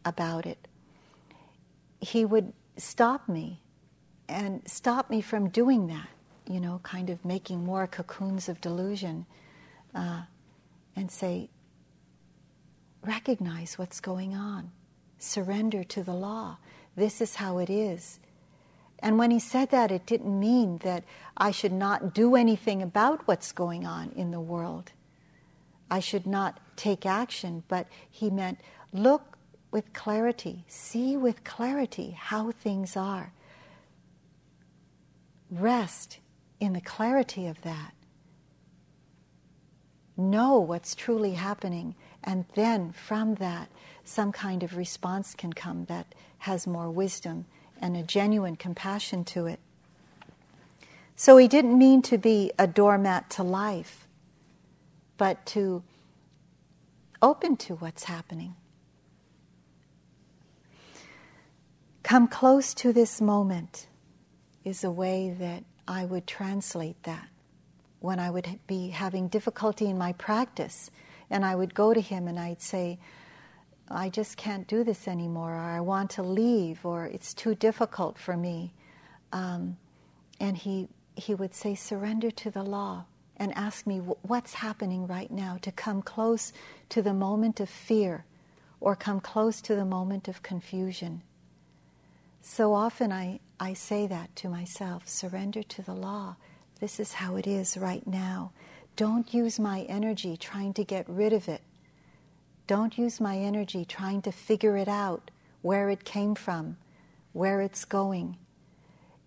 [0.04, 0.68] about it.
[2.00, 3.62] He would stop me
[4.28, 6.08] and stop me from doing that,
[6.46, 9.26] you know, kind of making more cocoons of delusion,
[9.94, 10.22] uh,
[10.94, 11.48] and say,
[13.02, 14.72] recognize what's going on
[15.18, 16.58] surrender to the law.
[16.96, 18.18] This is how it is.
[19.00, 21.04] And when he said that, it didn't mean that
[21.36, 24.92] I should not do anything about what's going on in the world.
[25.90, 28.58] I should not take action, but he meant
[28.92, 29.36] look
[29.70, 33.32] with clarity, see with clarity how things are.
[35.50, 36.18] Rest
[36.58, 37.92] in the clarity of that.
[40.16, 41.94] Know what's truly happening,
[42.24, 43.68] and then from that,
[44.08, 47.46] some kind of response can come that has more wisdom
[47.80, 49.60] and a genuine compassion to it.
[51.16, 54.06] So he didn't mean to be a doormat to life,
[55.16, 55.82] but to
[57.22, 58.54] open to what's happening.
[62.02, 63.88] Come close to this moment
[64.64, 67.28] is a way that I would translate that
[68.00, 70.90] when I would be having difficulty in my practice.
[71.30, 72.98] And I would go to him and I'd say,
[73.88, 78.18] I just can't do this anymore, or I want to leave, or it's too difficult
[78.18, 78.72] for me.
[79.32, 79.76] Um,
[80.40, 83.04] and he, he would say, Surrender to the law,
[83.36, 86.52] and ask me what's happening right now, to come close
[86.88, 88.24] to the moment of fear,
[88.80, 91.22] or come close to the moment of confusion.
[92.42, 96.36] So often I, I say that to myself surrender to the law.
[96.80, 98.52] This is how it is right now.
[98.96, 101.60] Don't use my energy trying to get rid of it
[102.66, 105.30] don't use my energy trying to figure it out,
[105.62, 106.76] where it came from,
[107.32, 108.36] where it's going.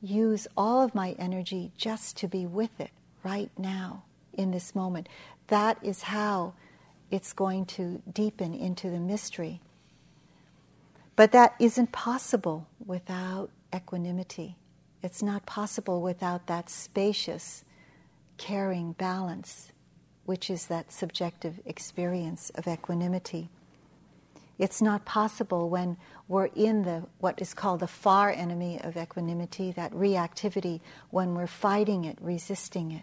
[0.02, 2.92] Use all of my energy just to be with it
[3.24, 5.08] right now, in this moment.
[5.48, 6.54] That is how
[7.12, 9.62] it's going to deepen into the mystery.
[11.16, 14.56] But that isn't possible without equanimity.
[15.04, 17.64] It's not possible without that spacious,
[18.38, 19.72] caring balance
[20.30, 23.50] which is that subjective experience of equanimity.
[24.60, 29.72] It's not possible when we're in the what is called the far enemy of equanimity,
[29.72, 33.02] that reactivity, when we're fighting it, resisting it.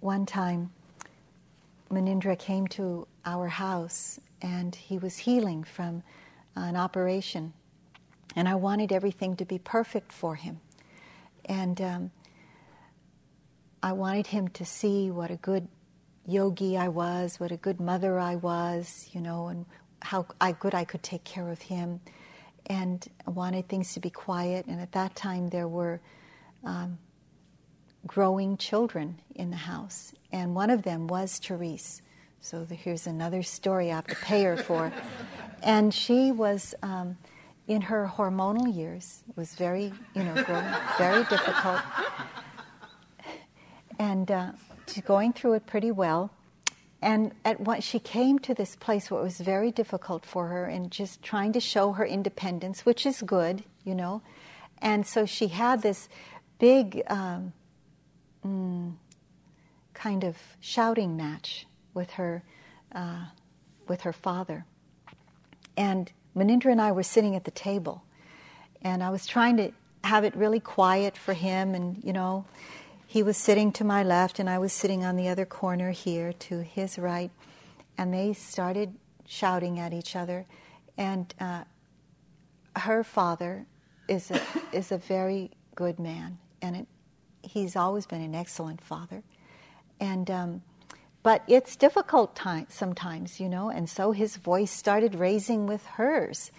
[0.00, 0.72] One time,
[1.90, 6.04] Munindra came to our house and he was healing from
[6.56, 7.54] an operation
[8.36, 10.60] And I wanted everything to be perfect for him.
[11.46, 12.12] And um,
[13.82, 15.68] I wanted him to see what a good
[16.26, 19.66] yogi I was, what a good mother I was, you know, and
[20.02, 22.00] how I, good I could take care of him.
[22.66, 24.66] And I wanted things to be quiet.
[24.66, 26.00] And at that time, there were
[26.64, 26.98] um,
[28.06, 30.14] growing children in the house.
[30.32, 32.02] And one of them was Therese.
[32.44, 34.92] So the, here's another story I have to pay her for.
[35.62, 37.16] and she was um,
[37.66, 40.66] in her hormonal years, was very, you know, growing,
[40.98, 41.80] very difficult.
[43.98, 44.52] And uh,
[44.86, 46.32] she's going through it pretty well.
[47.00, 50.66] And at what she came to this place where it was very difficult for her
[50.66, 54.20] and just trying to show her independence, which is good, you know.
[54.82, 56.10] And so she had this
[56.58, 57.54] big um,
[58.44, 58.92] mm,
[59.94, 62.42] kind of shouting match with her
[62.92, 63.26] uh,
[63.88, 64.66] with her father.
[65.76, 68.02] And Munindra and I were sitting at the table,
[68.82, 69.72] and I was trying to
[70.04, 72.44] have it really quiet for him, and you know,
[73.06, 76.32] he was sitting to my left, and I was sitting on the other corner here
[76.32, 77.30] to his right,
[77.96, 78.94] and they started
[79.26, 80.46] shouting at each other.
[80.96, 81.64] And uh,
[82.76, 83.66] her father
[84.08, 84.40] is a,
[84.72, 86.86] is a very good man, and it,
[87.42, 89.22] he's always been an excellent father.
[90.00, 90.62] And um,
[91.24, 93.70] but it's difficult time, sometimes, you know.
[93.70, 96.52] And so his voice started raising with hers,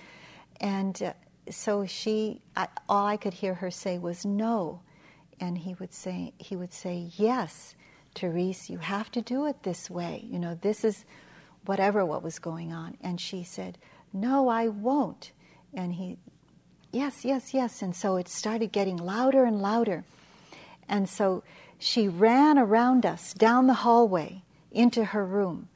[0.59, 1.13] and uh,
[1.49, 4.81] so she, I, all I could hear her say was no.
[5.39, 7.75] And he would say he would say yes
[8.15, 10.25] Therese you have to do it this way.
[10.27, 11.05] You know this is
[11.65, 12.97] whatever what was going on.
[13.01, 13.77] And she said
[14.13, 15.31] no I won't.
[15.73, 16.17] And he
[16.91, 17.81] yes yes yes.
[17.81, 20.05] And so it started getting louder and louder.
[20.87, 21.43] And so
[21.77, 24.41] she ran around us down the hallway
[24.75, 25.67] into her room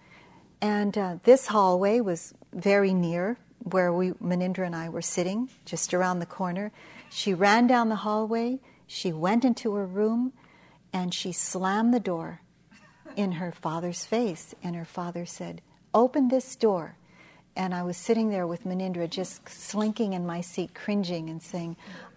[0.61, 5.93] and uh, this hallway was very near where we Munindra and I were sitting just
[5.93, 6.71] around the corner
[7.09, 10.33] she ran down the hallway she went into her room
[10.91, 12.41] and she slammed the door
[13.15, 14.55] in her father's face.
[14.63, 15.61] And her father said,
[15.93, 16.95] Open this door.
[17.55, 21.75] And I was sitting there with Munindra just slinking in my seat, cringing and saying,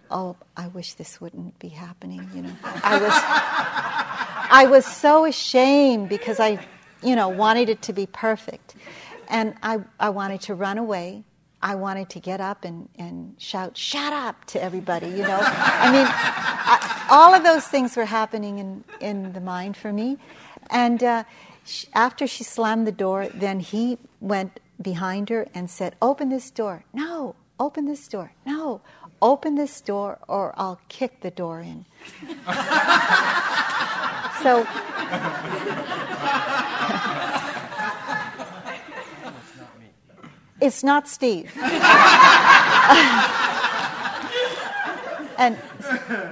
[0.09, 2.27] Oh, I wish this wouldn't be happening.
[2.35, 3.13] You know, I was,
[4.51, 6.65] I was so ashamed because I,
[7.03, 8.75] you know, wanted it to be perfect.
[9.29, 11.23] And I, I wanted to run away
[11.63, 15.39] I wanted to get up and, and shout, shut up to everybody, you know.
[15.41, 20.17] I mean, I, all of those things were happening in, in the mind for me.
[20.69, 21.23] And uh,
[21.63, 26.51] she, after she slammed the door, then he went behind her and said, Open this
[26.51, 26.83] door.
[26.91, 28.33] No, open this door.
[28.45, 28.81] No,
[29.21, 31.85] open this door or I'll kick the door in.
[34.43, 34.67] so.
[40.63, 41.51] It's not Steve.
[45.37, 45.57] and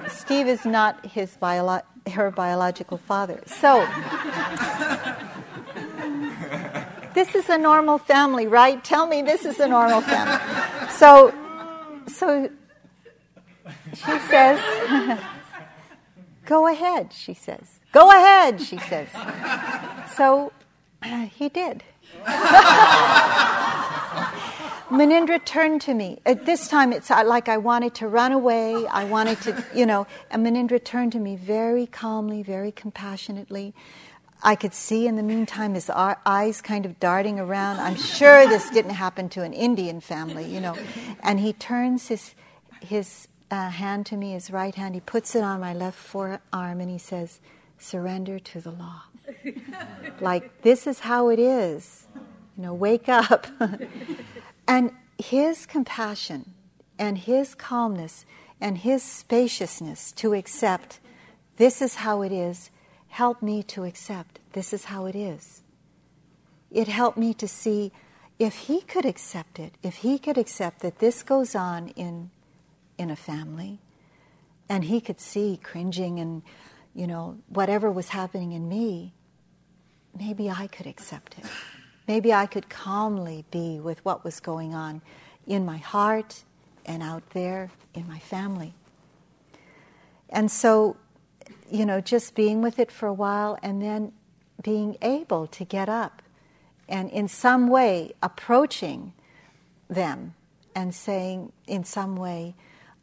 [0.07, 3.41] Steve is not his bio- her biological father.
[3.45, 3.85] So,
[7.13, 8.81] this is a normal family, right?
[8.81, 10.39] Tell me this is a normal family.
[10.91, 11.33] So,
[12.07, 12.49] so
[13.93, 14.61] she says,
[16.45, 17.81] Go ahead, she says.
[17.91, 19.09] Go ahead, she says.
[20.15, 20.53] So
[21.35, 21.83] he did.
[24.89, 26.19] Munindra turned to me.
[26.25, 28.85] At this time, it's like I wanted to run away.
[28.87, 33.73] I wanted to, you know, and Munindra turned to me very calmly, very compassionately.
[34.43, 37.79] I could see in the meantime his eyes kind of darting around.
[37.79, 40.75] I'm sure this didn't happen to an Indian family, you know.
[41.21, 42.33] And he turns his,
[42.81, 46.41] his uh, hand to me, his right hand, he puts it on my left forearm,
[46.51, 47.39] and he says,
[47.77, 49.03] Surrender to the law.
[50.21, 52.07] like, this is how it is.
[52.57, 53.47] You know, wake up.
[54.67, 56.53] and his compassion
[56.97, 58.25] and his calmness
[58.59, 60.99] and his spaciousness to accept
[61.57, 62.69] this is how it is
[63.09, 65.61] help me to accept this is how it is.
[66.71, 67.91] It helped me to see
[68.39, 72.31] if he could accept it, if he could accept that this goes on in,
[72.97, 73.79] in a family,
[74.69, 76.41] and he could see cringing and,
[76.95, 79.13] you know, whatever was happening in me,
[80.17, 81.45] maybe I could accept it.
[82.07, 85.01] Maybe I could calmly be with what was going on
[85.45, 86.43] in my heart
[86.85, 88.73] and out there in my family.
[90.29, 90.97] And so,
[91.69, 94.13] you know, just being with it for a while and then
[94.63, 96.21] being able to get up
[96.87, 99.13] and in some way approaching
[99.89, 100.35] them
[100.75, 102.55] and saying, in some way,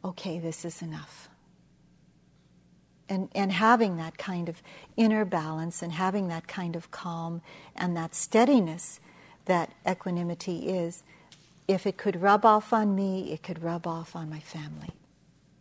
[0.03, 1.28] okay, this is enough
[3.09, 4.61] and, and having that kind of
[4.95, 7.41] inner balance and having that kind of calm
[7.75, 8.99] and that steadiness
[9.45, 11.03] that equanimity is,
[11.67, 14.91] if it could rub off on me, it could rub off on my family,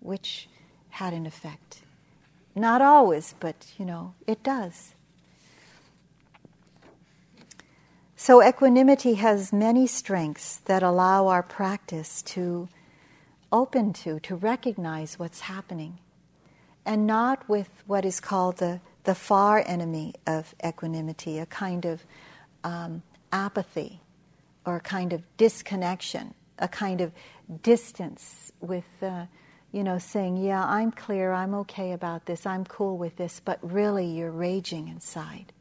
[0.01, 0.49] which
[0.91, 1.81] had an effect.
[2.55, 4.95] Not always, but you know, it does.
[8.17, 12.69] So, equanimity has many strengths that allow our practice to
[13.53, 15.99] open to, to recognize what's happening,
[16.85, 22.05] and not with what is called the, the far enemy of equanimity, a kind of
[22.65, 23.03] um,
[23.33, 24.01] apathy
[24.65, 27.13] or a kind of disconnection, a kind of
[27.63, 29.27] distance with, uh,
[29.73, 33.59] you know, saying, Yeah, I'm clear, I'm okay about this, I'm cool with this, but
[33.63, 35.53] really you're raging inside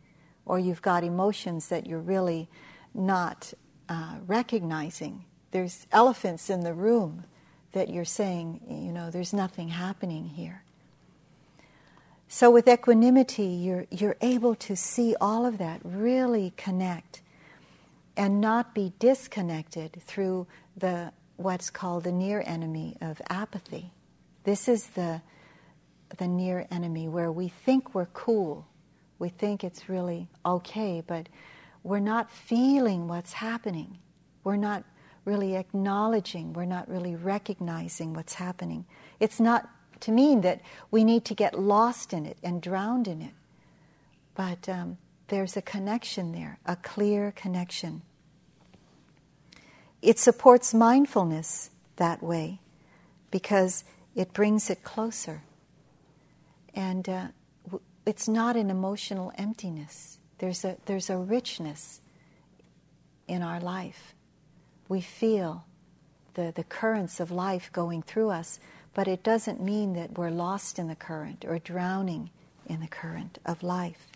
[0.47, 2.49] or you've got emotions that you're really
[2.93, 3.53] not
[3.89, 5.25] uh, recognizing.
[5.51, 7.25] There's elephants in the room
[7.73, 10.63] that you're saying, you know, there's nothing happening here.
[12.27, 17.21] So with equanimity, you're, you're able to see all of that, really connect,
[18.15, 23.91] and not be disconnected through the what's called the near enemy of apathy.
[24.43, 25.21] This is the,
[26.17, 28.65] the near enemy where we think we're cool
[29.19, 31.27] we think it's really okay, but
[31.83, 33.97] we're not feeling what's happening.
[34.43, 34.83] We're not
[35.25, 38.85] really acknowledging, we're not really recognizing what's happening.
[39.19, 39.69] It's not
[40.01, 43.33] to mean that we need to get lost in it and drowned in it,
[44.35, 48.01] but um, there's a connection there, a clear connection.
[50.01, 52.59] It supports mindfulness that way
[53.31, 53.83] because
[54.15, 55.43] it brings it closer.
[56.73, 57.27] And uh,
[58.05, 60.19] it's not an emotional emptiness.
[60.37, 61.99] There's a, there's a richness
[63.27, 64.13] in our life.
[64.87, 65.65] We feel
[66.35, 68.59] the, the currents of life going through us,
[68.97, 72.31] but it doesn't mean that we're lost in the current or drowning
[72.65, 74.07] in the current of life.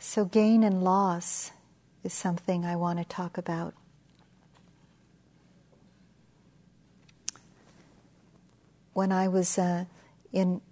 [0.00, 1.52] So, gain and loss
[2.02, 3.74] is something I want to talk about.
[8.92, 9.84] when I was uh,
[10.32, 10.62] in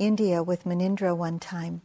[0.00, 1.80] India with Munindra one time,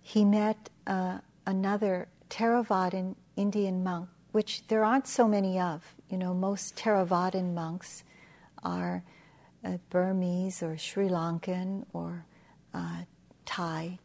[0.00, 5.94] he met uh, another Theravadan Indian monk, which there aren't so many of.
[6.08, 8.04] You know, most Theravadan monks
[8.62, 9.02] are
[9.64, 12.26] uh, Burmese or Sri Lankan or
[12.74, 13.02] uh,
[13.44, 13.98] Thai.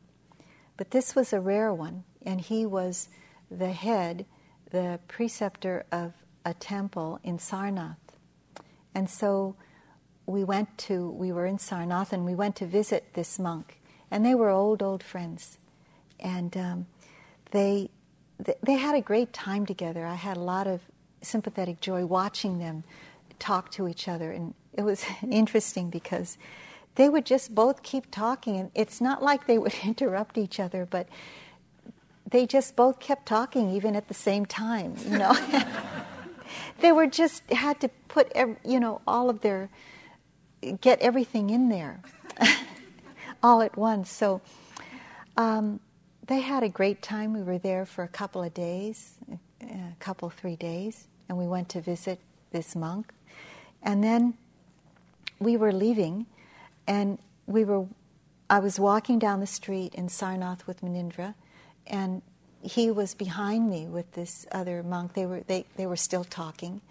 [0.78, 3.10] But this was a rare one, and he was
[3.50, 4.26] the head,
[4.72, 6.14] the preceptor of
[6.46, 7.98] a temple in Sarnath.
[8.94, 9.56] And so
[10.26, 13.82] we went to, we were in Sarnath and we went to visit this monk.
[14.10, 15.58] And they were old, old friends.
[16.20, 16.86] And um,
[17.52, 17.90] they,
[18.62, 20.06] they had a great time together.
[20.06, 20.82] I had a lot of
[21.22, 22.84] sympathetic joy watching them
[23.40, 24.32] talk to each other.
[24.32, 26.38] And it was interesting because
[26.96, 28.58] they would just both keep talking.
[28.58, 31.08] And it's not like they would interrupt each other, but
[32.30, 35.36] they just both kept talking even at the same time, you know.
[36.80, 38.32] they were just had to put,
[38.66, 39.70] you know, all of their
[40.82, 42.02] get everything in there
[43.44, 44.12] all at once.
[44.12, 44.42] So
[45.38, 45.80] um,
[46.28, 47.34] they had a great time.
[47.34, 49.16] We were there for a couple of days,
[49.62, 52.20] a couple, three days, and we went to visit
[52.52, 53.14] this monk.
[53.82, 54.36] And then
[55.40, 56.26] we were leaving,
[56.86, 57.86] and we were.
[58.50, 61.36] I was walking down the street in Sarnath with Munindra,
[61.86, 62.22] and
[62.62, 65.14] he was behind me with this other monk.
[65.14, 66.82] They were they, they were still talking,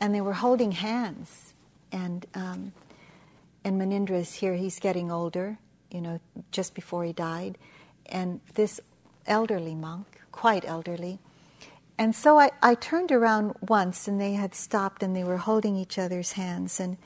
[0.00, 1.54] and they were holding hands.
[1.90, 2.72] And um,
[3.64, 4.54] and Munindra is here.
[4.54, 5.58] He's getting older,
[5.90, 6.20] you know,
[6.52, 7.58] just before he died.
[8.08, 8.80] And this
[9.26, 11.18] elderly monk, quite elderly.
[11.98, 15.76] And so I, I turned around once and they had stopped and they were holding
[15.76, 16.96] each other's hands and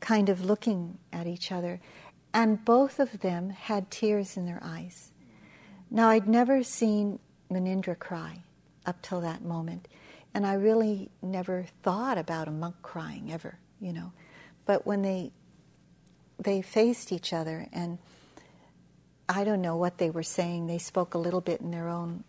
[0.00, 1.80] kind of looking at each other.
[2.34, 5.12] And both of them had tears in their eyes.
[5.90, 7.18] Now, I'd never seen
[7.50, 8.42] Munindra cry
[8.86, 9.88] up till that moment.
[10.32, 14.12] And I really never thought about a monk crying ever, you know.
[14.64, 15.32] But when they
[16.38, 17.98] they faced each other and
[19.30, 20.66] I don't know what they were saying.
[20.66, 22.24] They spoke a little bit in their own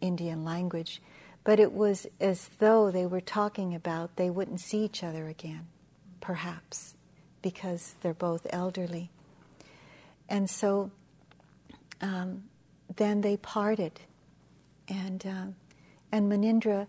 [0.00, 1.00] Indian language,
[1.44, 5.68] but it was as though they were talking about they wouldn't see each other again,
[6.20, 6.96] perhaps,
[7.40, 9.10] because they're both elderly.
[10.28, 10.90] And so
[12.00, 12.44] um,
[12.96, 14.00] then they parted,
[14.88, 15.54] and um,
[16.10, 16.88] and Munindra,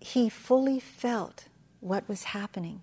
[0.00, 1.44] he fully felt
[1.78, 2.82] what was happening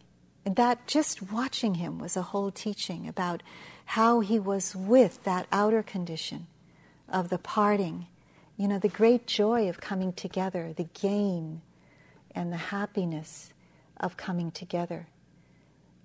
[0.50, 3.44] and that just watching him was a whole teaching about
[3.94, 6.46] how he was with that outer condition
[7.08, 8.06] of the parting,
[8.56, 11.60] you know, the great joy of coming together, the gain
[12.36, 13.52] and the happiness
[14.00, 15.08] of coming together,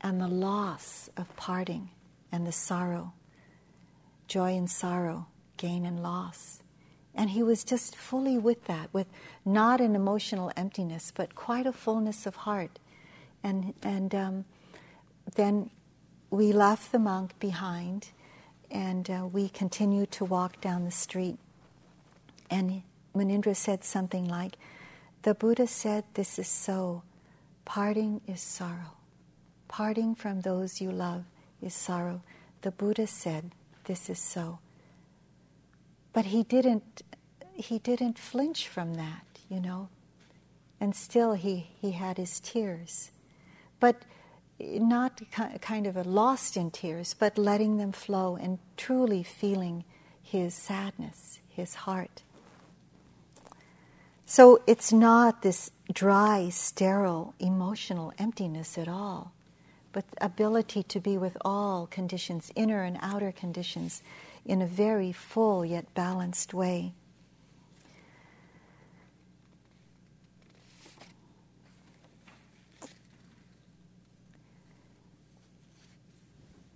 [0.00, 1.90] and the loss of parting
[2.32, 3.12] and the sorrow.
[4.26, 5.26] joy and sorrow,
[5.58, 6.62] gain and loss.
[7.14, 9.06] And he was just fully with that, with
[9.44, 12.78] not an emotional emptiness, but quite a fullness of heart.
[13.42, 14.44] And, and um,
[15.36, 15.70] then
[16.34, 18.08] we left the monk behind
[18.68, 21.38] and uh, we continued to walk down the street.
[22.50, 22.82] And
[23.14, 24.56] Munindra said something like,
[25.22, 27.02] The Buddha said this is so.
[27.64, 28.96] Parting is sorrow.
[29.68, 31.24] Parting from those you love
[31.62, 32.20] is sorrow.
[32.62, 33.52] The Buddha said
[33.84, 34.58] this is so.
[36.12, 37.02] But he didn't
[37.52, 39.88] he didn't flinch from that, you know.
[40.80, 43.12] And still he, he had his tears.
[43.78, 44.02] But
[44.58, 45.20] not
[45.60, 49.84] kind of lost in tears, but letting them flow and truly feeling
[50.22, 52.22] his sadness, his heart.
[54.26, 59.32] So it's not this dry, sterile, emotional emptiness at all,
[59.92, 64.02] but ability to be with all conditions, inner and outer conditions,
[64.44, 66.94] in a very full yet balanced way.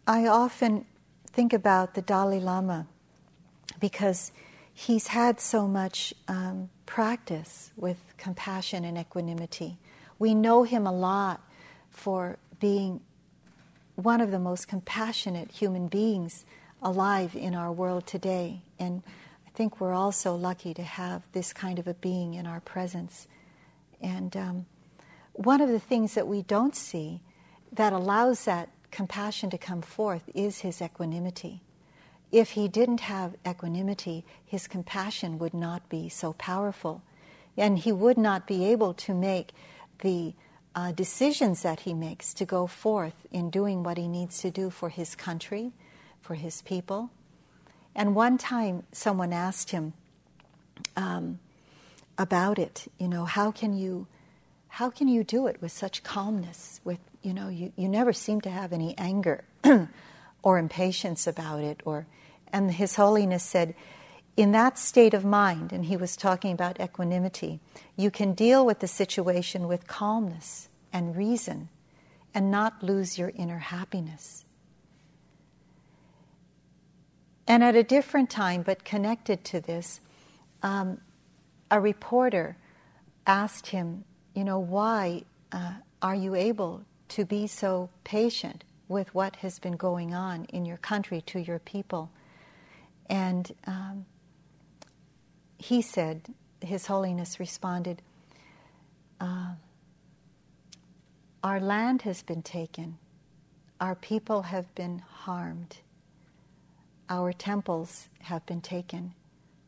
[0.09, 0.87] I often
[1.27, 2.87] think about the Dalai Lama
[3.79, 4.33] because
[4.73, 9.77] he's had so much um, practice with compassion and equanimity.
[10.19, 11.43] We know him a lot
[11.91, 13.03] for being
[13.97, 16.47] one of the most compassionate human beings
[16.81, 18.63] alive in our world today.
[18.79, 19.03] And
[19.47, 22.61] I think we're all so lucky to have this kind of a being in our
[22.61, 23.29] presence.
[24.01, 24.67] And um,
[25.35, 27.21] one of the things that we don't see
[27.71, 31.61] that allows that compassion to come forth is his equanimity.
[32.31, 37.03] If he didn't have equanimity, his compassion would not be so powerful.
[37.57, 39.53] And he would not be able to make
[40.01, 40.35] the
[40.75, 44.71] uh, decisions that he makes to go forth in doing what he needs to do
[44.71, 45.73] for his country,
[46.21, 47.11] for his people.
[47.95, 49.95] And one time someone asked him
[50.97, 51.41] um,
[52.17, 54.07] about it, you know, how can you
[54.69, 56.81] how can you do it with such calmness?
[56.85, 59.45] With you know, you, you never seem to have any anger
[60.43, 61.83] or impatience about it.
[61.85, 62.07] Or,
[62.51, 63.75] and His Holiness said,
[64.35, 67.61] in that state of mind, and he was talking about equanimity,
[67.97, 71.69] you can deal with the situation with calmness and reason
[72.33, 74.47] and not lose your inner happiness.
[77.47, 80.01] And at a different time, but connected to this,
[80.63, 81.01] um,
[81.71, 82.57] a reporter
[83.27, 84.05] asked him
[84.35, 89.77] you know, why uh, are you able to be so patient with what has been
[89.77, 92.11] going on in your country to your people?
[93.09, 94.07] And um,
[95.59, 96.23] he said,
[96.61, 98.03] His Holiness responded,
[99.21, 99.53] uh,
[101.43, 102.99] Our land has been taken,
[103.81, 105.79] our people have been harmed,
[107.09, 109.15] our temples have been taken.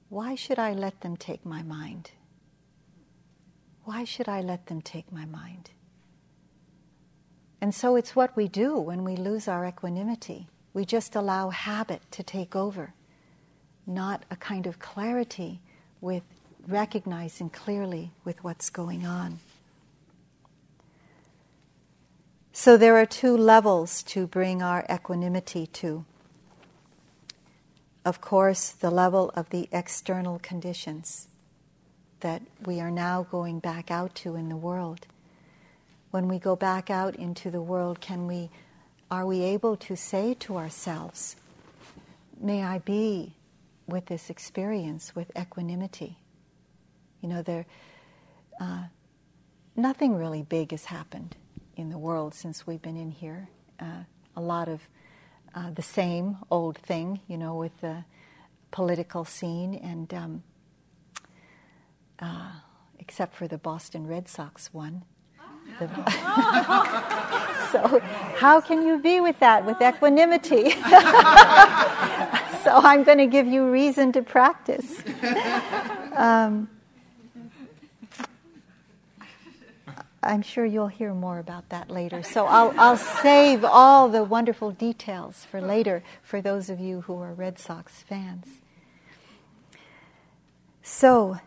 [0.08, 2.10] Why should I let them take my mind?
[3.84, 5.70] Why should I let them take my mind?
[7.60, 10.48] And so it's what we do when we lose our equanimity.
[10.72, 12.94] We just allow habit to take over,
[13.86, 15.60] not a kind of clarity
[16.00, 16.22] with
[16.66, 19.40] recognizing clearly with what's going on.
[22.52, 26.04] So there are two levels to bring our equanimity to.
[28.04, 31.28] Of course, the level of the external conditions
[32.20, 35.06] that we are now going back out to in the world.
[36.10, 38.50] When we go back out into the world, can we,
[39.10, 41.36] are we able to say to ourselves,
[42.40, 43.34] may I be
[43.86, 46.18] with this experience with equanimity?
[47.20, 47.66] You know, there,
[48.60, 48.84] uh,
[49.76, 51.36] nothing really big has happened
[51.76, 53.48] in the world since we've been in here.
[53.78, 54.04] Uh,
[54.36, 54.80] a lot of
[55.54, 58.04] uh, the same old thing, you know, with the
[58.70, 60.42] political scene and um,
[62.18, 62.52] uh,
[62.98, 65.04] except for the Boston Red Sox one.
[67.70, 68.00] so,
[68.36, 70.70] how can you be with that with equanimity?
[72.62, 75.02] so, I'm going to give you reason to practice.
[76.14, 76.68] Um,
[80.22, 82.22] I'm sure you'll hear more about that later.
[82.22, 87.16] So, I'll, I'll save all the wonderful details for later for those of you who
[87.20, 88.46] are Red Sox fans.
[90.82, 91.38] So,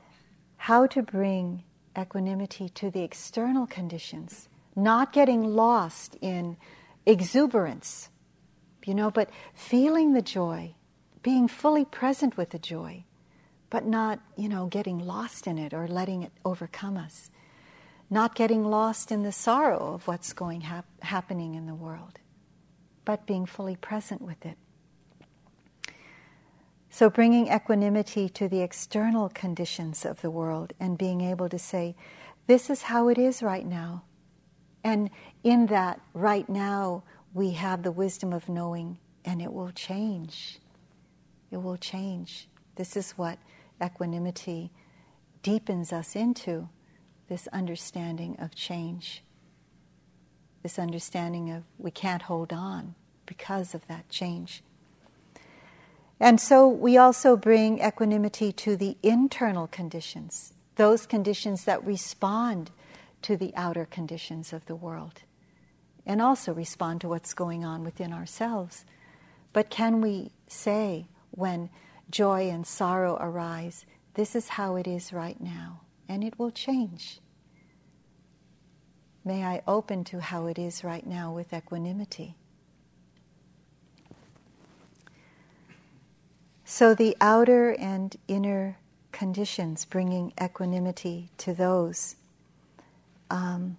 [0.58, 1.64] how to bring
[1.98, 6.58] equanimity to the external conditions, not getting lost in
[7.06, 8.10] exuberance,
[8.86, 10.74] you know, but feeling the joy,
[11.22, 13.04] being fully present with the joy,
[13.70, 17.30] but not, you know, getting lost in it or letting it overcome us,
[18.10, 22.20] not getting lost in the sorrow of what's going hap- happening in the world,
[23.06, 24.58] but being fully present with it.
[26.94, 31.96] So, bringing equanimity to the external conditions of the world and being able to say,
[32.46, 34.04] this is how it is right now.
[34.84, 35.10] And
[35.44, 37.02] in that right now,
[37.34, 40.60] we have the wisdom of knowing, and it will change.
[41.50, 42.48] It will change.
[42.76, 43.40] This is what
[43.84, 44.70] equanimity
[45.42, 46.70] deepens us into
[47.28, 49.24] this understanding of change,
[50.62, 52.94] this understanding of we can't hold on
[53.26, 54.62] because of that change.
[56.24, 62.72] And so we also bring equanimity to the internal conditions those conditions that respond
[63.22, 65.22] to the outer conditions of the world
[66.06, 68.86] and also respond to what's going on within ourselves.
[69.52, 71.70] But can we say when
[72.10, 77.20] joy and sorrow arise, this is how it is right now, and it will change?
[79.24, 82.36] May I open to how it is right now with equanimity.
[86.66, 88.78] So the outer and inner
[89.12, 92.16] conditions, bringing equanimity to those.
[93.30, 93.78] Um,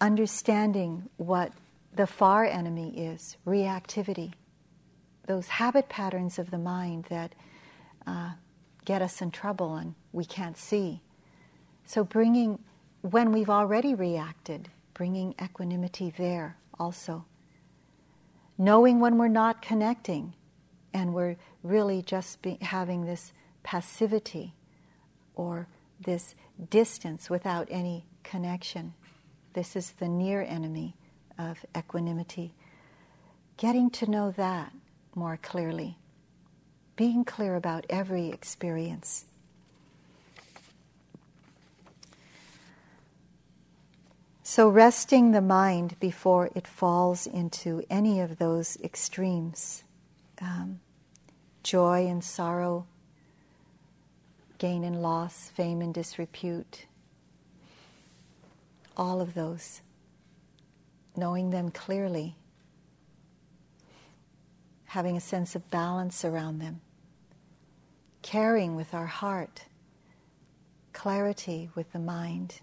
[0.00, 1.52] understanding what
[1.94, 4.32] the far enemy is reactivity,
[5.26, 7.34] those habit patterns of the mind that
[8.06, 8.32] uh,
[8.84, 11.00] get us in trouble and we can't see.
[11.86, 12.58] So, bringing,
[13.02, 17.24] when we've already reacted, bringing equanimity there also.
[18.56, 20.32] Knowing when we're not connecting
[20.92, 23.32] and we're really just be, having this
[23.62, 24.54] passivity
[25.34, 25.66] or
[26.00, 26.34] this
[26.70, 28.94] distance without any connection.
[29.54, 30.96] This is the near enemy
[31.38, 32.54] of equanimity.
[33.56, 34.72] Getting to know that
[35.14, 35.98] more clearly,
[36.96, 39.26] being clear about every experience.
[44.46, 49.84] So, resting the mind before it falls into any of those extremes.
[50.38, 50.80] Um,
[51.62, 52.86] joy and sorrow,
[54.58, 56.84] gain and loss, fame and disrepute,
[58.98, 59.80] all of those,
[61.16, 62.36] knowing them clearly,
[64.84, 66.82] having a sense of balance around them,
[68.20, 69.64] caring with our heart,
[70.92, 72.60] clarity with the mind.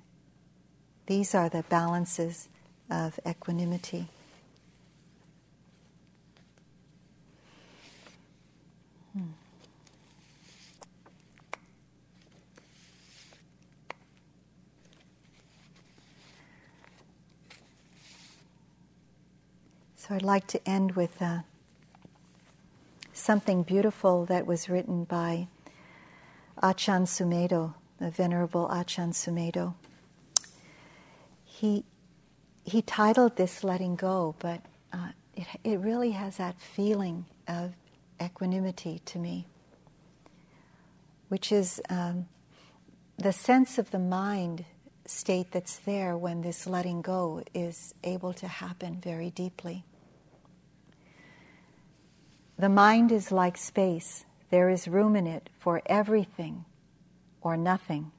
[1.12, 2.48] These are the balances
[2.90, 4.08] of equanimity.
[19.98, 21.40] So I'd like to end with uh,
[23.12, 25.50] something beautiful that was written by
[26.64, 29.74] Achan Sumedho, the Venerable Achan Sumedho.
[31.62, 31.84] He,
[32.64, 37.74] he titled this Letting Go, but uh, it, it really has that feeling of
[38.20, 39.46] equanimity to me,
[41.28, 42.28] which is um,
[43.16, 44.66] the sense of the mind
[45.06, 49.84] state that's there when this letting go is able to happen very deeply.
[52.58, 56.66] The mind is like space, there is room in it for everything
[57.40, 58.12] or nothing.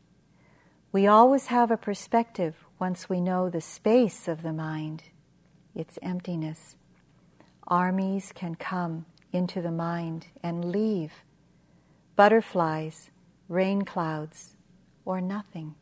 [0.92, 5.04] We always have a perspective once we know the space of the mind,
[5.72, 6.74] its emptiness.
[7.68, 11.12] Armies can come into the mind and leave.
[12.16, 13.12] Butterflies,
[13.48, 14.56] rain clouds,
[15.04, 15.76] or nothing.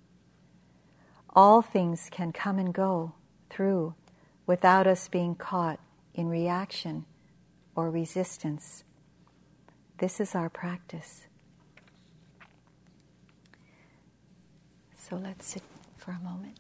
[1.34, 3.14] All things can come and go
[3.48, 3.94] through
[4.46, 5.80] without us being caught
[6.12, 7.06] in reaction
[7.74, 8.84] or resistance.
[9.96, 11.28] This is our practice.
[14.94, 15.62] So let's sit
[15.96, 16.58] for a moment.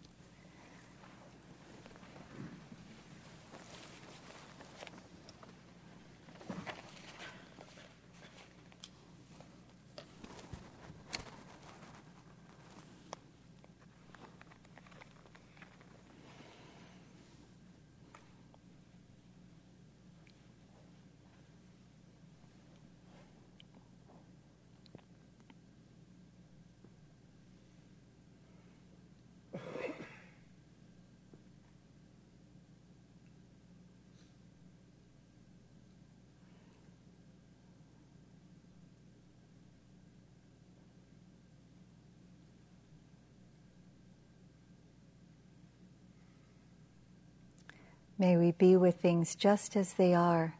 [48.20, 50.54] May we be with things just as they are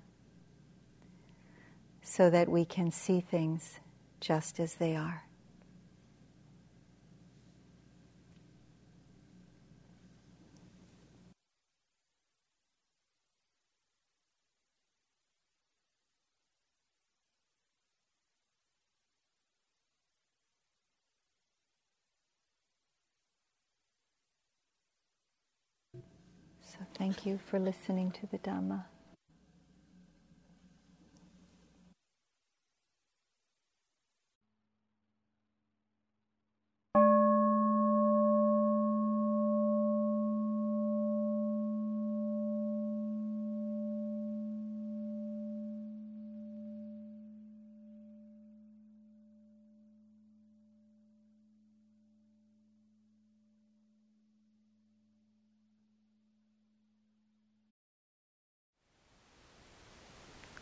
[2.00, 3.80] so that we can see things
[4.18, 5.24] just as they are.
[26.62, 28.84] So thank you for listening to the Dhamma.